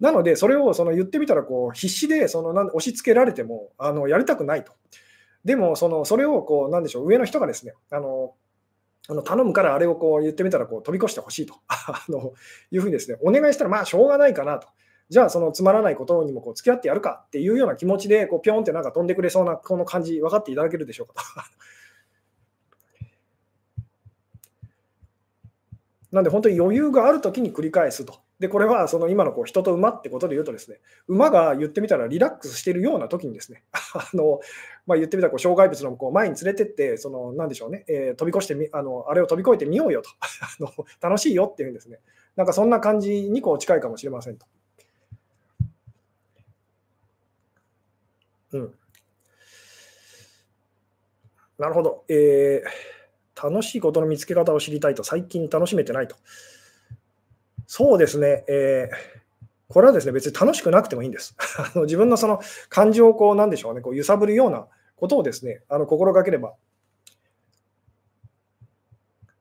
[0.00, 4.72] なので、それをその言ってみたらこう必死でその押し付けられてもあのやりたくないと。
[5.44, 8.34] でも、そのそれをこうなんでしょう上の人がですねあの
[9.08, 12.32] あの頼むからあれをこう言ってみたらこう飛び越してほしいと あの
[12.70, 14.68] いうふうにですねお願いしたらまあしょうがないかなと。
[15.08, 21.22] じゃあそのつまらないことにもこう付き合ってやるかっていうような気持ちでこうピョンってなんか飛んでくれそうなこの感じ分かっていただけるでしょうか。
[26.10, 28.24] なんで本当に余裕があるときに繰り返すと。
[28.38, 34.40] で、これはその今のこう人と馬ってことで言うとですね、馬が言ってみたらリラックスしているような時にですね、 あの
[34.86, 40.26] まあ、言ってみたらこう障害物のこう前に連れてって、そのなんでしょうね、えー、飛び越してみあの、あれを飛び越えてみようよと あ
[40.60, 42.00] の、楽しいよっていうんですね、
[42.34, 44.46] なんかそんな感じにこう近いかもしれませんと。
[48.54, 48.74] うん。
[51.58, 52.04] なるほど。
[52.08, 56.16] えー、楽しいことの見つけ方を知りたいと、最近楽しめてないと。
[57.66, 58.44] そうですね。
[58.48, 59.14] えー
[59.66, 61.34] これはですね、別に楽しくなくてもいいんです。
[61.58, 66.54] あの自分のその感情をこう、なんでしょうね、こう揺さぶるようなことをですね、あの心がければ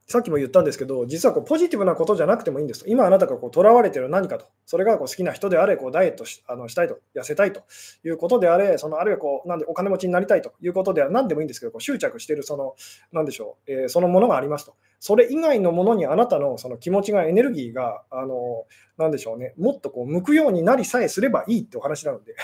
[0.05, 2.83] さっきも言ったんですけど、実はこうポジティブなことじゃなくてもいいんです。
[2.87, 7.63] 今あなたがとらわれている何かと、それがこう好きな人であれ、こうダイエットしあのしたいと、痩せたいと
[8.03, 12.75] いうことであれ、そのあるいはこうなんでお金持ちになりたいということでは何でもいいんですけど、こう執着しているその、
[13.11, 14.75] なんでしょう、えー、そのものがありますと。
[14.99, 18.65] それ以外のものにあなたのその気持ちが、エネルギーが、あの
[18.97, 22.35] なんでしょうね、もっとこう向くようになりさえすればいいってお話なので。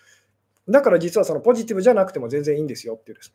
[0.68, 3.34] だから実はそのポジティブじゃなくても全然いいんですよっていうですね。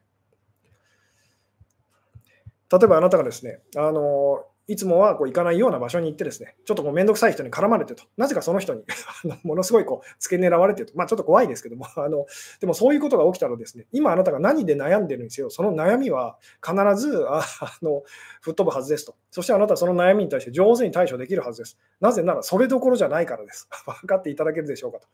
[2.71, 8.83] 例えばあなたがですね、あのいつもはこう行かないような場所に行ってですね、ちょっとこうめんどくさい人に絡まれてと、なぜかその人に
[9.43, 12.25] ものすごいこう付け狙われてと、まあ、ちょっと怖いですけども あの、
[12.59, 17.43] でもそういうことが起きたらですね、今あなたが何で悩んでるんですよ、その悩みは必ず あ
[17.83, 18.03] の
[18.41, 19.15] 吹っ飛ぶはずですと。
[19.29, 21.77] そしてあなたはその悩みに対して上手に対処できるはずです。
[21.99, 23.67] なぜならそれどころじゃないからです。
[23.85, 25.07] 分かっていただけるでしょうかと。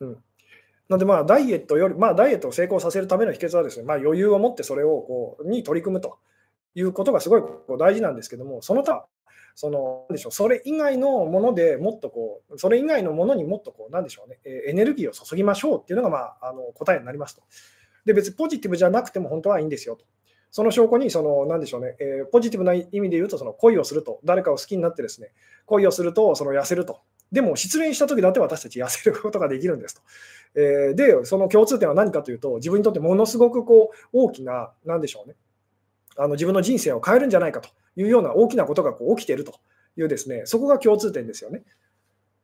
[0.00, 0.24] うん
[0.88, 6.18] なんでまあダイエットより、まあ、ダイエットを成功させるための秘訣はですね、まあ、余裕を持ってそれをこうに取り組むと
[6.74, 9.06] いうことがすごいこう大事なんですけども、その他、
[9.54, 17.42] そのでしょうそれ以外のものでもっとこう、それ以外のものにもっとこう、なんでしょうね、エネルギーを注ぎましょうっていうのが、まあ、あの答えになりますと。
[18.04, 20.04] で、別にポジティブじゃなくても本当はいいんですよと。
[20.54, 25.32] その証拠に、その、なんでしょうね、えー、ポジティブな意味で言うと、その恋をすると、誰かを好きになってですね、
[25.66, 27.00] 恋をすると、その痩せると。
[27.32, 30.02] でも、失恋した時だって私たち痩せることができるんですと。
[30.54, 35.34] えー、で、その共通点は何かというと、自分にとってものすごくこう大きな、なんでしょうね、
[36.16, 39.58] あの自分の人生を変えるんじゃないかというような大きなことがこう起きていると
[39.96, 41.64] いうですね、そこが共通点ですよね。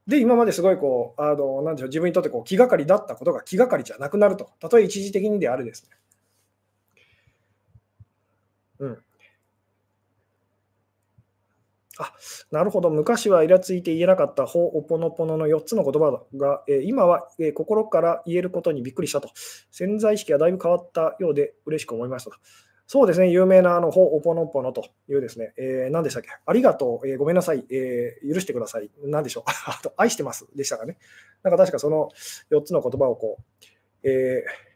[0.08, 5.96] で、今まですごいこう、あのなんでしょう自分にとってこう気がかりだったことが気がかりじゃなくなると、たとえ一時的にであれですね。
[8.80, 8.98] うん。
[12.00, 12.12] あ
[12.50, 19.30] なるほど、昔はイラついて言えなかったほおぽのぽのの4つの言葉が、えー、今は、えー、心から言えることにびっくりしたと。
[19.70, 22.36] 潜在意識がだいぶ変わったようで嬉しく思いましたと。
[22.86, 30.98] そうですね、有名なあのほおぽのぽのというですね、えー、何でしたっけ、ありがとう、えー、ごめんなさい、えー、許してください、何でしょう、 あと愛してますでしたかね。
[31.42, 32.08] なんか確かその
[32.50, 34.70] 4つの言葉をこう、えー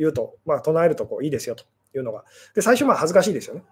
[0.00, 1.64] 言うと、まあ、唱えるとこういいですよと
[1.94, 2.24] いうのが。
[2.54, 3.62] で、最初、まあ恥ずかしいですよね。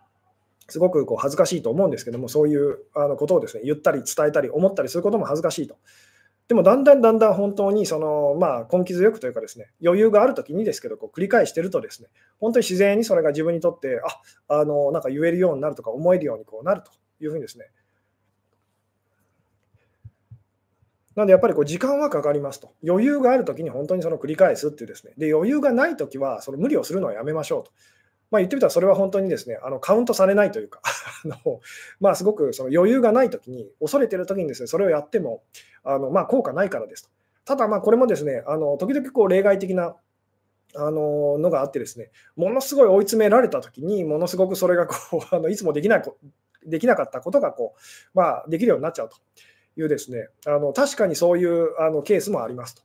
[0.69, 5.77] すごくこう恥ずかしいと思うんですけども、そういうあのことをですね言ったり伝えたり思ったりすることも恥ずかしいと。
[6.49, 12.09] でもだんだんだんだん本当にその、まあ、根気強くというかですね、余裕があるときにですけど、こう繰り返してるとですね、
[12.41, 14.01] 本当に自然にそれが自分にとって、
[14.49, 16.91] あ、あの、なんか言えるようになるとか思えるようにこうなると
[17.23, 17.67] いうふうにですね。
[21.17, 22.73] なのでやっぱりこう時間はかかりますと。
[22.83, 25.13] 余裕があるときに本当にその繰り返すっていうですね。
[25.19, 27.73] で、余裕がないときはその無理をするのはやめましょうと。
[28.31, 30.81] まあ、言ってみたらそれは本当にですねあのカウントされないというか
[31.25, 31.61] あの、
[32.01, 35.43] まあ、すごくその余裕がないときに、恐れてるときにですねそれをやっても
[35.85, 37.11] あの、まあ、効果ないからですと。
[37.45, 39.97] ただ、まあこれもですねあの時々こう例外的な
[40.77, 46.03] あののがあってですね、ものすごい追い詰められたときに、ものすごくそれがこうあのいつもできない
[46.67, 47.81] できなかったことがこう、
[48.15, 49.17] まあ、できるようになっちゃうと
[49.81, 52.83] いうですね、あの確かにそういうあのケースもありますと。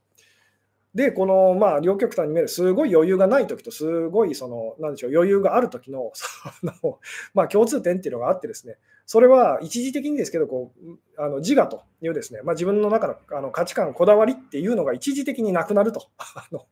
[0.96, 6.28] で、この、まあ、両極端に見える、すごい余裕がないときと、すごい、その、なんでしょう、余裕があるときの、 そ
[6.66, 7.00] の、
[7.34, 16.08] まあ、共通点っていうのがあってですね、それは一時的にですけど、こう、あの自我というですね、まあ、自分の中のあの価値観、こだわりっていうのが一時的になくなると。
[16.36, 16.66] あの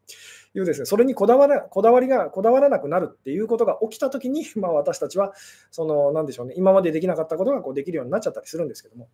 [0.54, 5.34] いうですね、それにこだわらこだわりがこだわらなくなるっていうことが起きたときに、まあ、私たちは、
[5.72, 9.10] その、なんでしょうね、今までできなかったことがこうできるようになっちゃったりするんですけども、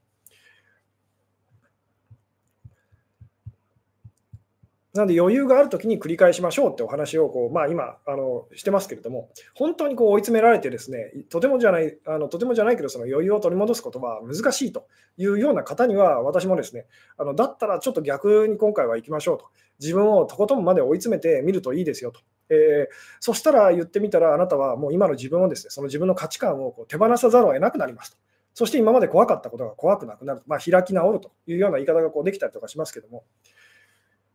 [4.97, 14.87] なので余裕があるときに繰り返しましょうってお話をこう、まあ、今あのしてますけれども、本当にこう追い詰められてですね、とてもじゃないあのとてもじゃないけど、その余裕を取り戻すことは難しいと
[15.17, 16.85] いうような方には、私もですね、
[17.17, 19.45] あのだったらちょっと逆に今回は行きましょうと、
[19.79, 22.19] 自分をとことんまで追い詰めてみるといいですよと。
[22.49, 28.17] えー、そしたら言ってみたら、あなたはもう今の自分をですね、その自分の価値観をこう手放さざるを得なくなりますと。
[28.57, 33.23] そして今まで怖かったことが怖くなくなる、まあ、開き直るというような言い方がこうできたりとかしますけども、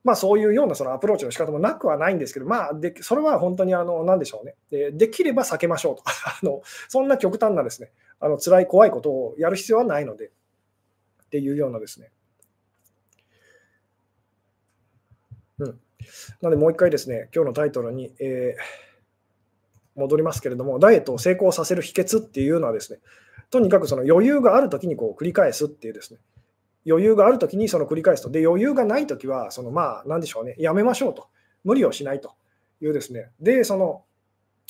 [0.05, 4.57] まあ、そういうようなそのアプローチの仕方もなくはないんですけど、まあ、でそれは本当にあの何でしょうね。
[4.71, 10.33] で、できれば避けましょうと あの、そんな極端なですね、あの辛い、怖いことをやる必要はないので、
[11.25, 12.11] っていうようなですね。
[15.59, 15.75] うん、な
[16.43, 22.99] ので、もう一回ですね、今日のタイトルに、えー、戻りますけれども、ダイエットを成功させる秘訣っていうのはですね、
[23.51, 26.19] とにかくその余裕があるときにこう繰り返すっていうですね、
[26.87, 28.31] 余裕があるときにその繰り返すと。
[28.31, 31.29] で、余裕がないときは、そのまあ、なんでしょうね、やめましょうと。
[31.65, 32.35] 無理をしないと
[32.81, 33.31] いうですね。
[33.41, 34.05] で、その、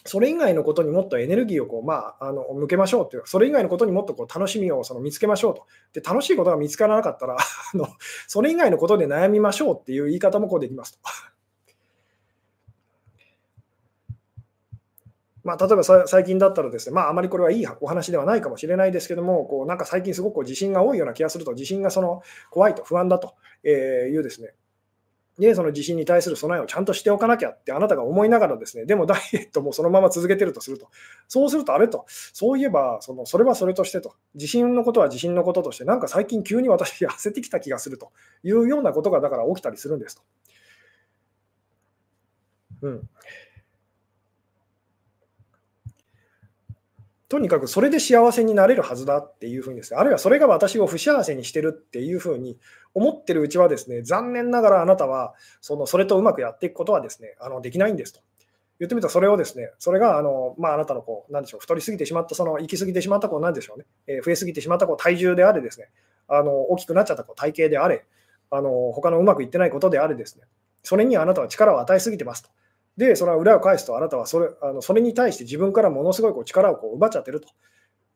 [0.05, 5.67] それ以外のことにもっとエネルギーをこう、まあ、あの向けましょうという、それ以外のことにもっとこう楽しみをその見つけましょうと。
[5.93, 7.87] で、楽しいことが見つからなかったらあの、
[8.27, 10.99] それ以外のことで悩みましょうっていう言い方もこうできますと。
[15.45, 23.35] まあ、例えば最近だったらですね、まあ、あまりこれはいいお話ではないかもしれないですけども、こうなんか最近すごく地震が多いような気がすると、地震がその怖いと不安だと
[23.65, 24.55] いうですね、
[25.39, 30.89] で、その地震に対する備えをちゃんとしておかなきゃってあなたが思いながらですね、でもダイエットもそのまま続けてるとすると、
[31.27, 38.13] そうするとあれと、そういえばそのそれはそれとしてと、地震のことは地震のこととして、なんか最近急に私痩せてきた気がすると
[38.45, 40.23] いうようなことがだから起きたりするんですと。
[42.83, 43.09] うん。
[47.33, 52.59] とにかくそれで幸せになれるはずだっていうふうにですね、あるいはそれが私を不幸せにしてるっていうふうに
[52.93, 58.21] 思ってるうちはですね、残念ながらあなたはそのそれとうまくやっていくことはですね、あのできないんですと。
[58.81, 65.89] 言ってみたらそれをですね、それがあの、まあ、なたのこう、なんでしょう、太りすぎてしまった、その行き過ぎてしまったこう、なんでしょうね、えー、増えすぎてしまったこう体重であれですね、
[66.29, 68.05] あの大きくなっちゃったこう体型であれ、
[68.51, 70.43] あの他のうまくいってないことであれですね、
[70.83, 72.51] それにあなたは力を与えすぎてますと。
[72.97, 77.49] で、その裏を返すと、あなたはそれあのそれに対して自分からものすごいこう力をこう奪っちゃってると。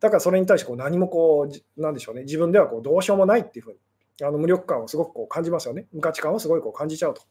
[0.01, 3.79] だからそれに対してこう何もこう、なんでしょうね、自分ではこうどうしようもないっていうふうに、
[4.23, 5.87] あの無力感をすごくこう感じますよね。
[5.93, 7.23] 無価値観をすごいこう感じちゃうと。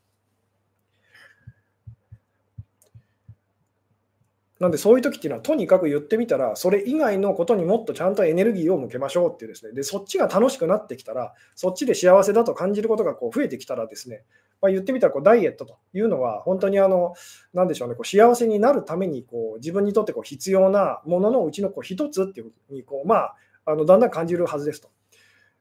[4.60, 14.24] なんでそういう時っていうのはとにかく言ってみたら、それ以外のことにもっとちゃんとエネルギーを向けましょうっていうですね、でそっちが楽しくなってきたら、そっちで幸せだと感じることがこう増えてきたらですね、
[14.62, 17.16] まあ、言ってみたらこうダイエットというのは、本当にあの、
[17.54, 23.36] なでしょうね、こう幸せになるためにこう自分にとってこう必要なもののうちのこう一つっていうふうにこう、まあ、
[23.66, 24.90] あのだんだん感じるはずですと。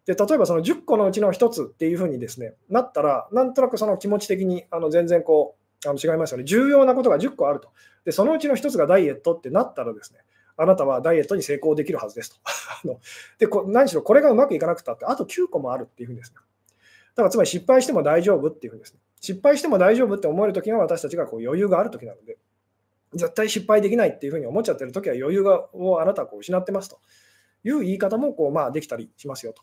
[0.07, 7.71] で例えばその10個のうちの1つっていうふうにですねなったら、なんとなくその気持ち的にあの全然こうあの違いますよね、重要なことが10個あると。
[8.05, 10.21] で、そのうちの1つがダイエットってなったらですね、
[10.57, 12.37] あなたはダイエットに成功できるはずですと。
[12.85, 13.01] あの
[13.39, 16.37] でこ何しろこれがうまくいかなくたって、あと9個もあるっていうふうにですね。
[17.17, 19.01] だからつまり失敗しても大丈夫っていうふうにですね。
[19.21, 22.39] 失敗しても大丈夫って思えるときが私たちがこう余裕があるときなので、
[23.15, 26.99] 絶対失敗できないっていうふうに思っちゃってるときは余裕がをあなたはこう失ってますと
[27.63, 29.63] いう言い方もこう、まあ、できたりしますよと。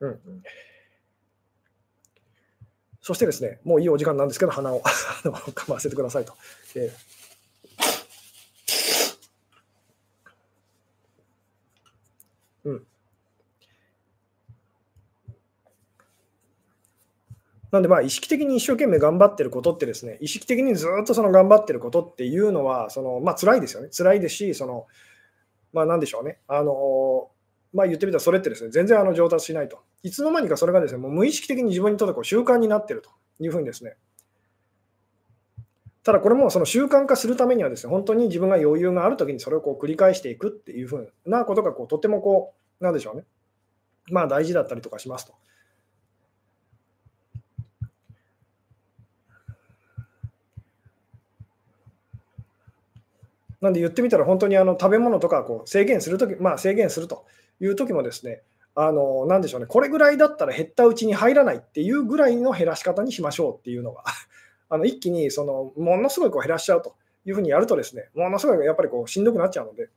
[0.00, 0.20] うん、
[3.06, 4.80] そしてですね、もういいお時間なんですけど、鼻を
[5.54, 6.34] かませてくださいと。
[6.74, 12.86] えーうん。
[17.70, 23.88] なんでまあ意識的に一生懸命頑張ってることってですね、意識的にずっとその頑張ってることっていうのは、そのまあ辛いですよね。
[23.96, 24.88] 辛いですし、その
[25.72, 26.40] まあなんでしょうね。
[26.48, 27.30] あの
[27.76, 29.80] まあ言ってみたらそれってですね、全然あの上達しないと。
[30.02, 33.96] いつの間にかそれがですね、もう無意識的に自分にとってこう習慣になっているというふうにですね、
[36.02, 43.24] ただこれもその習慣化するためにはですね、本当に自分が余裕があるときにそれをこう繰り返していくっていうふうなことがこうとてもこう、なんでしょうね、
[44.10, 45.34] まあ大事だったりとかしますと。
[53.60, 57.26] なんで言ってみたら、本当にあの食べ物とかこう制限するとき、まあ、制限すると
[57.60, 58.42] いうときもですね、
[58.74, 64.04] あのなんでしょうね、これぐらいだったら減ったうちに入らないっていうぐらいの減らし方にしましょうっていうのが、
[64.68, 66.94] あの一気にそのものすごいこう減らしちゃうと
[67.24, 69.88] いうふうにやるとですね、ものすごいやっぱりこうしんどくなっちゃうので、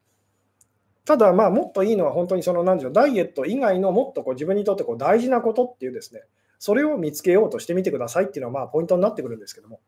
[1.06, 6.24] ただ、ま、もっといいのは本当にその、なんでしょう、ダイエット以外のもっとこう自分にとってこう大事なことっていうですね、
[6.60, 9.80] それを見つけようとしてみてくださいっていうのは、まあ、ポイントになってくるんですけども。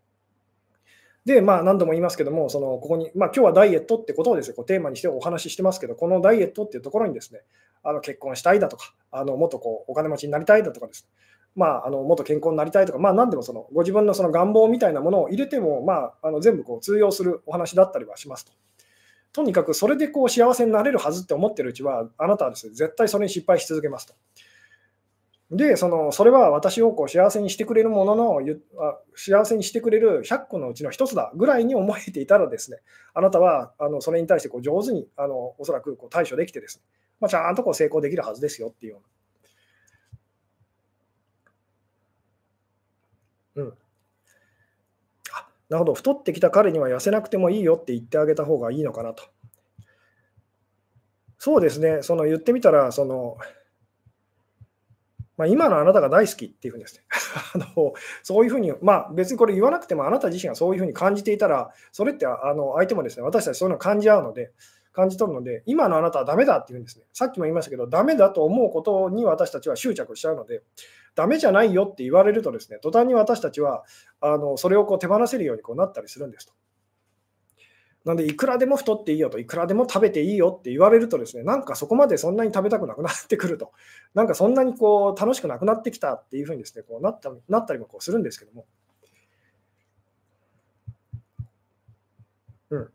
[1.26, 7.42] で、まあ、何度も言いますけども、そのここに、まあ、今日はダイエットってことをですね、こうテーマにしてお話ししてますけど、このダイエットっていうところにですね、
[7.84, 11.10] あの結婚したいだとか、あのもっとこうお金持ちになりたいだとかですね、
[11.56, 18.54] まあ、あのもっと健康になりたいとか、まあ、何でもそのご自分のその願望みたいなものを入れても、まあ、あの全部こう通用するお話だったりはしますと。
[19.34, 24.14] とにかくそれでこう幸せになれるはずって思ってるうちは、あなたはですね、絶対それに失敗し続けますと。
[25.52, 28.40] で、そのそれは私をこう幸せにしてくれるものの、
[29.16, 32.78] 幸せにしてくれる100個のうちの1つだぐらいに思えていたらですね、
[33.14, 36.84] あなたはあのそれに対してこう上手にあのおそらくこう対処できてですね、
[37.20, 39.00] まあ、ちゃんとこう成功できるはずですよっていうな。
[43.56, 43.74] うん。
[45.34, 49.24] あなるほど、太ってきた彼には痩せなくてもいいよって言ってあげた方がいいのかなと。
[51.38, 53.38] そうですね、その言ってみたら、その、
[55.42, 57.02] まあ、今のあなたが大好きっていうふうにですね
[57.56, 64.52] あの、そういうふうに、まあ、別にこれ言わなくてもあなた自身がそういうふうに感じていたら、それってあの相手もですね、私たちそういうのを感じ合うので、
[64.94, 67.06] 感じ取るので、今のあなたはダメだっていうんですね。
[67.12, 70.62] さっきも言いましたけど、ダメだと思うことに私たちは執着しちゃうので、
[71.16, 73.84] ダメじゃないよって言われるとですね、途端に私たちは
[74.20, 76.54] あのそれをこう手放せるようにこうなったりするんですと。
[78.04, 83.72] なんで、いくらでも太っていいよと、いくらでも食べていいよって言われるとですね、なんかそこまでそんなに食べたくなくなってくると、
[84.16, 88.66] なんかそんなにこう楽しくなくなってきたっていうふうにですね、こうなったなったりもこうするんですけども。
[92.72, 92.92] うん。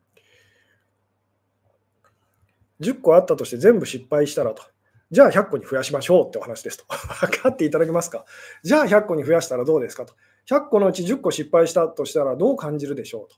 [2.80, 4.62] 10個あったとして全部失敗したらと。
[5.12, 6.84] じゃあ100個に増やしましょうってお話ですと。
[7.26, 8.24] 分かっていただけますか？
[8.64, 10.14] じゃあ100個に増やしたらどうですかと。
[10.48, 13.36] 100個のうち10個失敗したとしたらどう感じるでしょうと。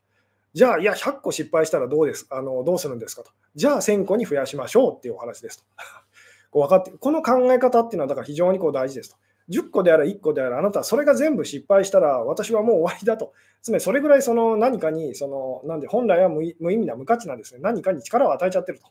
[0.55, 3.31] じゃあ、いや、100個失敗したらどうですあのどうするんですかと。
[3.55, 5.65] じゃあ、1000個に増やしましょうっていうお話ですと。
[6.51, 9.17] こう分かってこの考え方っていうのはだから非常にこう大事ですと。
[9.51, 13.33] 10個であれ1個であれ、あなたそれが全部失敗したら私はもう終わりだと。
[13.63, 18.87] つまりそれぐらいその何かにそのなんで本来は無意味な無価値なんですね何かに力を与えちゃってると。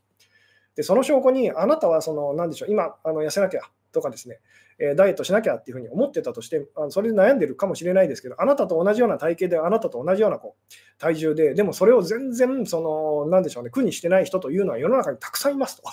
[0.76, 3.62] でその証拠にあなたはその何でしょう今あの痩せなきゃ
[3.98, 4.40] とかですね
[4.80, 15.84] えダイエットしなきゃっていうふうに思ってたとして、あのそれで悩んでるかもしれないですけど、あなたと同じような体型で、あなたと同じようなこう体重で、でもそれを全然、その、なんでしょうね、苦にしてない人というのは世の中にたくさんいますと。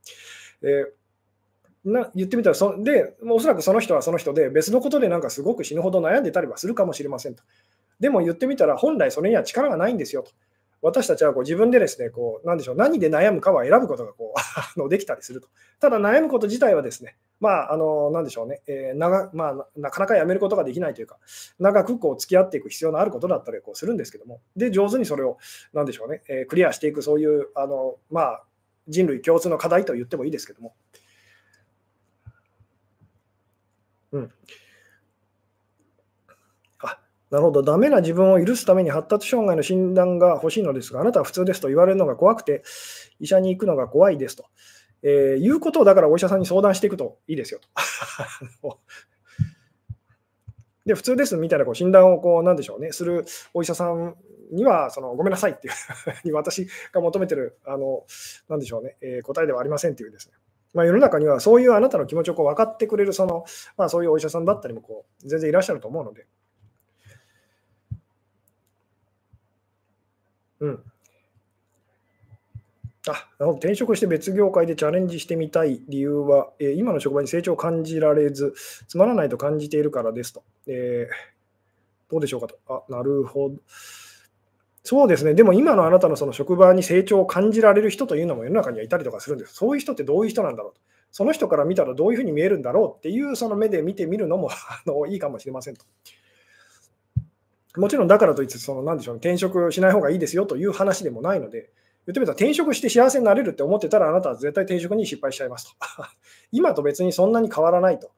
[0.62, 7.42] えー、な言ってみたらそ、で、おそらくその人はその人で、別のことでなんかすごく死ぬほど悩んでたりはするかもしれませんと。
[8.00, 10.32] でも言ってみたら、本来それには力がないんですよと。
[10.82, 15.48] 私たちはこう自分でですね、こう、なんでしょう、何で悩むかは選ぶことがこう あのできたりすると。
[15.80, 21.18] ただ悩むこと自体はですね、まあ、あの、なんでしょうね、えー、長まあ、なかなかやめることができないというか、
[21.58, 25.38] 長くこう付き合っていく必要のあることだったりこうするんですけども、で、上手にそれを、
[25.72, 28.44] なんでしょうね、えー、クリアしていく、そういう、あの、まあ、
[28.88, 30.74] 人類共通の課題と言ってもいいですけども。
[34.12, 34.32] うん。
[37.30, 37.62] なるほど。
[37.62, 42.62] ダメな自分を許すために発達障害の診断が欲しいのですが、あなたは普通ですと言われるのが怖くて、
[43.18, 44.44] 医者に行くのが怖いですと。
[45.02, 47.60] えー、いうことをだからお医者さんに相談していくといいですよ
[48.62, 48.78] と。
[50.86, 53.24] で、普通ですみたいなこう診断をこう、なんでしょうね、する
[53.54, 54.16] お医者さん
[54.52, 55.74] には、そのごめんなさいっていう
[56.24, 58.04] に私が求めてる、あの、
[58.48, 60.34] なんでしょうね、えー、答えではありませんっていうですね。
[60.74, 63.46] まあ、世の中にはそういうあなたの気持ちをこう分かってくれるその、
[63.78, 66.26] まあ、そういうお医者さんだったりもこう全然いらっしゃると思うので。
[70.60, 70.82] うん。
[73.08, 78.54] あなるほど転職して別業界でチャレンジしてみたい理由は、えー、今の職場に成長を感じられず、
[78.88, 80.42] つまらないと感じているからですと。
[80.66, 82.58] えー、どうでしょうかと。
[82.68, 83.56] あ、なるほど。
[84.82, 85.34] そうですね。
[85.34, 89.54] でも今のあなたのその職場に成長を感じられる人というのも世の中にはいたりとかするんです。
[89.54, 90.80] そういう人ってどういう人なんだろうと。
[91.10, 95.84] その人から見たらどういうふうに見えるんだろうっていうその目で見てみるのも あのいいかもしれませんと。
[97.76, 101.70] もちろんだからといって、その何でしょう、ね、転職しない方がいいですよという話でもないので、
[102.06, 105.86] 言ってみたら転職して幸せになれるって思ってたらあなたは絶対転職に失敗しちゃいますと。
[106.52, 108.10] 今と別にそんなに変わらないと。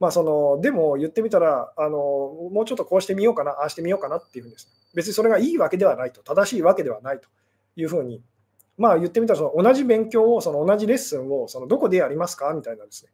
[0.00, 4.66] まあ、そのでも言ってみたらあの、もうちょっとこうしてみようかな、ああしてみようかなっていうんです。
[4.66, 7.28] ね別にそれがいいわけではないと、正しいわけではないと
[7.76, 8.22] いうふうに、
[8.76, 13.10] まあ、言ってみたらその同じ勉強を、その同じレッスンをそのどこでやりますかみたいなですね、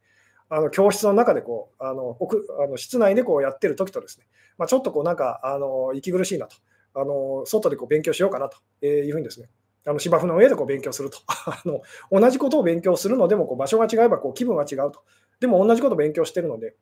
[0.48, 2.16] あの教室の中でこうあの
[2.64, 4.26] あの室内でこうやってる時とですね、
[4.58, 6.56] まあ、ちょっとこうなんかあの息苦しいなと、
[6.94, 9.48] あの外でこう勉強しようかなというふうにですね、
[9.86, 15.02] あの芝生の上でこう勉強すると あの、同じことを勉強するのでもこう場所が違えばこう気分は違うと。
[15.40, 16.74] でも同じことを勉強してるので、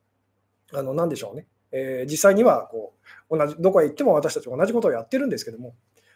[0.73, 2.93] あの何でしょうね、えー、実際にはこ
[3.29, 5.75] う同じどこへ行っても私たち同じことをやってるんですけども、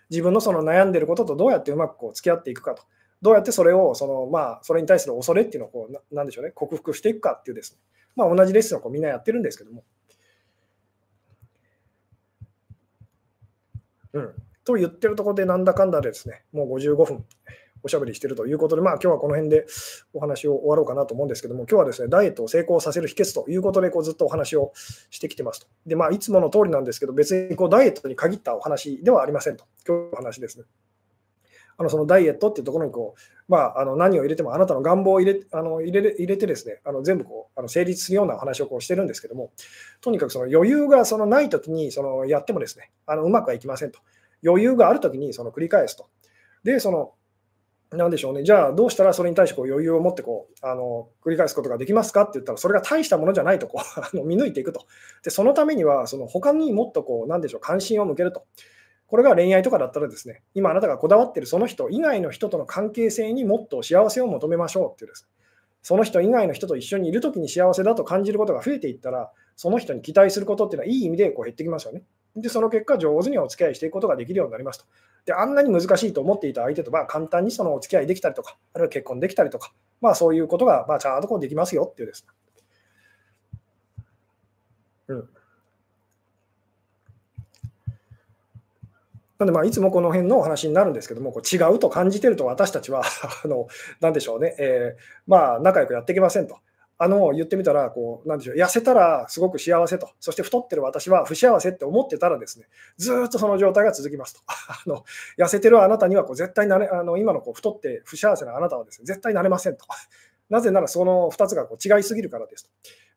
[0.10, 2.84] 自分のその悩んでることとどうやってうまくこう付き合っていくかと、
[3.22, 7.80] どうやってそれをその、まあ、それに対する恐れっていうのをこうなんでしょうね、克服していくかっていうですね、
[8.16, 9.84] まあ、同じレッスンをこうみんなやってるんですけども。
[14.14, 17.26] うん、と言ってるところでなんだかんだでですね、もう55分
[17.84, 19.66] おしゃべりしてるということで、まあ今日はこの辺で
[20.14, 24.74] お話を終わろうかなと思うんですけども、今日はですね、ダイエットを成功させる秘訣ということでこうずっとお話を
[25.10, 25.68] してきてますと。
[25.86, 29.66] で、まあいつもの通りなんですけど、別にこうダイエットに限ったお話ではありませんと。
[29.88, 30.66] 今日の話ですね。
[31.78, 39.52] あのそのダイエットっていうところにこう、まあ、あの何を入れてもあなたの願望を入れあの入れ入れてですねあの全部こうあの成立するようなお話をこうしてるんですけども
[40.02, 44.00] とにかくその余裕がそのないときにそのやってもですねあのうまくはいきませんと
[44.44, 46.08] 余裕があるときにその繰り返すと
[46.64, 47.14] でその
[47.90, 53.82] なんでしょうね、じゃあどうしたらそれに対してこう余裕を持ってこうあの繰り返すことができますかって言ったら、それが大したものじゃないとこ
[54.14, 54.86] う見抜いていくと。
[55.24, 58.46] で、そのためには、その他にもっとこう、なんでしょう、関心を向けると。
[59.08, 65.28] これが恋愛とかだったらですね、今あなたがこだわっているその人以外の人との関係性にもっと幸せを求めましょうっていうです、
[65.82, 72.04] その人以外の人と一緒にいるときに幸せだと感じることが増えていったら、その人に期待することっていうのはいい意味でこう減ってきますよね。
[72.36, 74.86] で、その結果、上手にお付き合いしていくことができるようになりますと。
[75.26, 82.34] で、あんなに難しいと思っていた相手と、まあ、簡単にそのお付き合いできたりとか、あるいは結婚できたりとか、まあ、そういうことが、まあ、ちゃんとこうできますよっていうですね。
[85.08, 85.30] うん。
[89.40, 93.04] なんでまあいつもこの辺のお話になるんですけども、こう違うと感じてると私たちは
[93.44, 93.68] あの、
[94.00, 96.58] なんでしょうね、えー、まあ仲良くやっていけませんと。
[97.00, 102.66] あの言ってみたらこう、なんでしょう、痩せたらすごく幸せと、そして太ってる私は不幸せって思ってたら、ですね
[102.98, 104.42] ずっとその状態が続きますと。
[104.50, 105.04] あの
[105.38, 109.86] 痩せてるあなたにはこう絶対なれあの今のこう太って不幸せなあなたはですね絶対なれませんと。
[110.50, 112.70] なぜならその2つがこう違いすぎるからですと。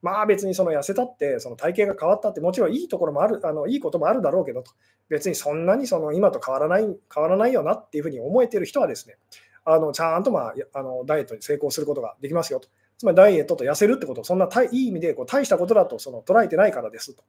[0.03, 4.73] まあ別にその痩せたって、その体型が変わったって、もちろんいいところもある、あのいいこともあるだろうけどと、
[5.09, 6.83] 別にそんなにその今と変わらない
[7.15, 9.17] 変わらないよなっていうふうに思えてる人はですね、
[9.65, 12.69] あのちゃんと、まあ、あのダイエットに成功することができますよと。
[12.99, 17.23] つまりダイエットと痩せるってことそんないい意味でこう大したことだとその捉えてないからですと。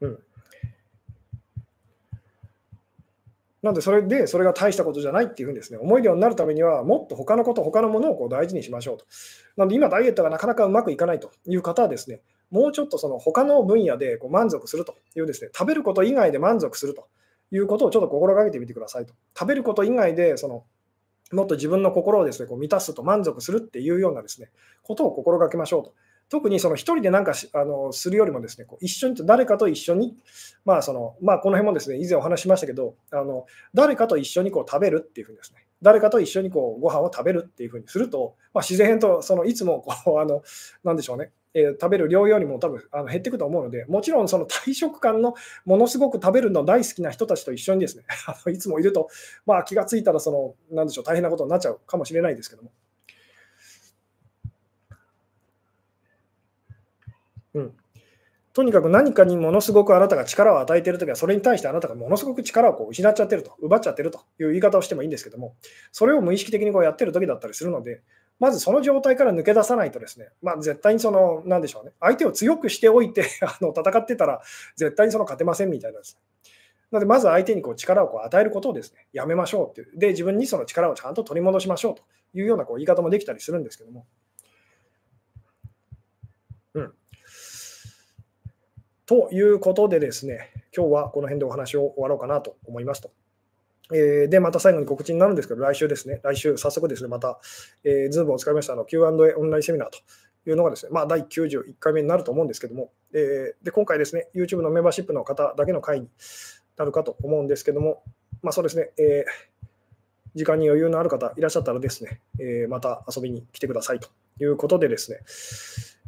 [0.00, 0.18] うん。
[3.62, 9.06] なんで、それで、それが大したことじゃないっていうふうにですね、思えるようになるためには、もっと他のこと、他のものをこう大事にしましょうと。
[9.56, 17.08] なので、今、ダイエットがなかなかうまくいかないという方はですね、もうちょっとその他の分野でこう満足するというですね、食べること以外で満足すると
[17.50, 19.14] いうことをちょっと心がけてみてくださいと。
[19.38, 20.64] 食べること以外で、その
[21.32, 24.50] もっと自分の心をですねこう満たすと満足するっていうようなですね
[24.82, 25.94] ことを心がけましょうと。
[26.32, 30.16] 特にその1人で何かあのするよりもですねこう一緒に誰かと一緒に、
[30.64, 40.42] まあそのまあ、この辺もですね以前お話ししましたけどあの誰かと一緒にこう食べるっていうふうにですね誰かと一緒にこうご飯を食べるっていうふうにすると、まあ、自然とそのいつもこう あの
[40.84, 45.34] なんでしょうねえー、食べる量よりも多分あの減っていくと思うので、もちろんその大食感の
[45.66, 49.08] ものすごく食べるの大好きな人たちと一緒にですね、 あのいつもいると、
[49.44, 52.70] まあ、気がついたらその、なんでしょう、大変なことになっちゃうかもしれないですけども。
[57.54, 57.72] うん、
[58.52, 65.54] とにかく何かにものすごくあなたが力を与えているときは、それに対してあなたがものすごく力をこう失っちゃってると、奪っちゃってるという言い方をしてもいいんですけども、
[65.90, 68.02] それを無意識的にこうやってるときだったりするので、
[68.38, 74.42] まずその状態から抜け出さないとですね、まあ、絶対にその、なんでしょうね、相手を強くしておいて あの戦ってたら、
[74.76, 76.50] 絶対にその勝てませんみたいなです、ね。
[76.90, 79.98] なので、まず相手にこう力をこう与えることをですね、やめましょうっていう。
[79.98, 82.02] で、自分にその力をちゃんと取り戻しましょうと
[82.34, 84.06] いうようなこう言い方もできたりするんですけども。
[86.74, 86.94] うん。
[89.12, 93.10] ということでですね、今日はこの辺でお話を終わろうかなと思いますと。
[93.92, 97.38] えー、で、また最後に告知になるんですけど、来週ですね、来週、早速ですね、また、
[97.84, 99.98] えー、Zoom を使いましたの Q&A オンラインセミナーと
[100.48, 106.08] いうのがですね、まあ、第91回目になると思うんですけども、えー、で今回ですね、YouTube のメンバーシップの方だけの会に
[106.78, 108.02] なるかと思うんですけども、
[108.40, 109.68] まあ、そうですね、えー、
[110.36, 114.08] 時間に余裕のある方いらっしゃったらですね、え、また遊びに来てくださいと
[114.40, 115.18] いうことでですね、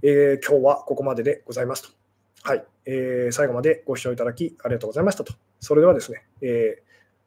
[0.02, 2.03] えー、今日はここまででございますと。
[2.46, 5.32] はい、えー、最後までご視聴いただきありがとうございましたと。
[5.60, 6.84] それではですね、えー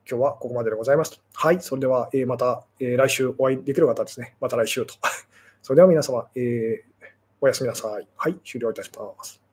[0.09, 1.17] 今日はここまででございますと。
[1.33, 4.93] はい、それでは、えまた、え来週お会いできる方ですね、また来週と。
[5.61, 7.05] それでは皆様、えー、
[7.41, 8.07] おやすみなさい。
[8.15, 9.46] はい、終了いたします。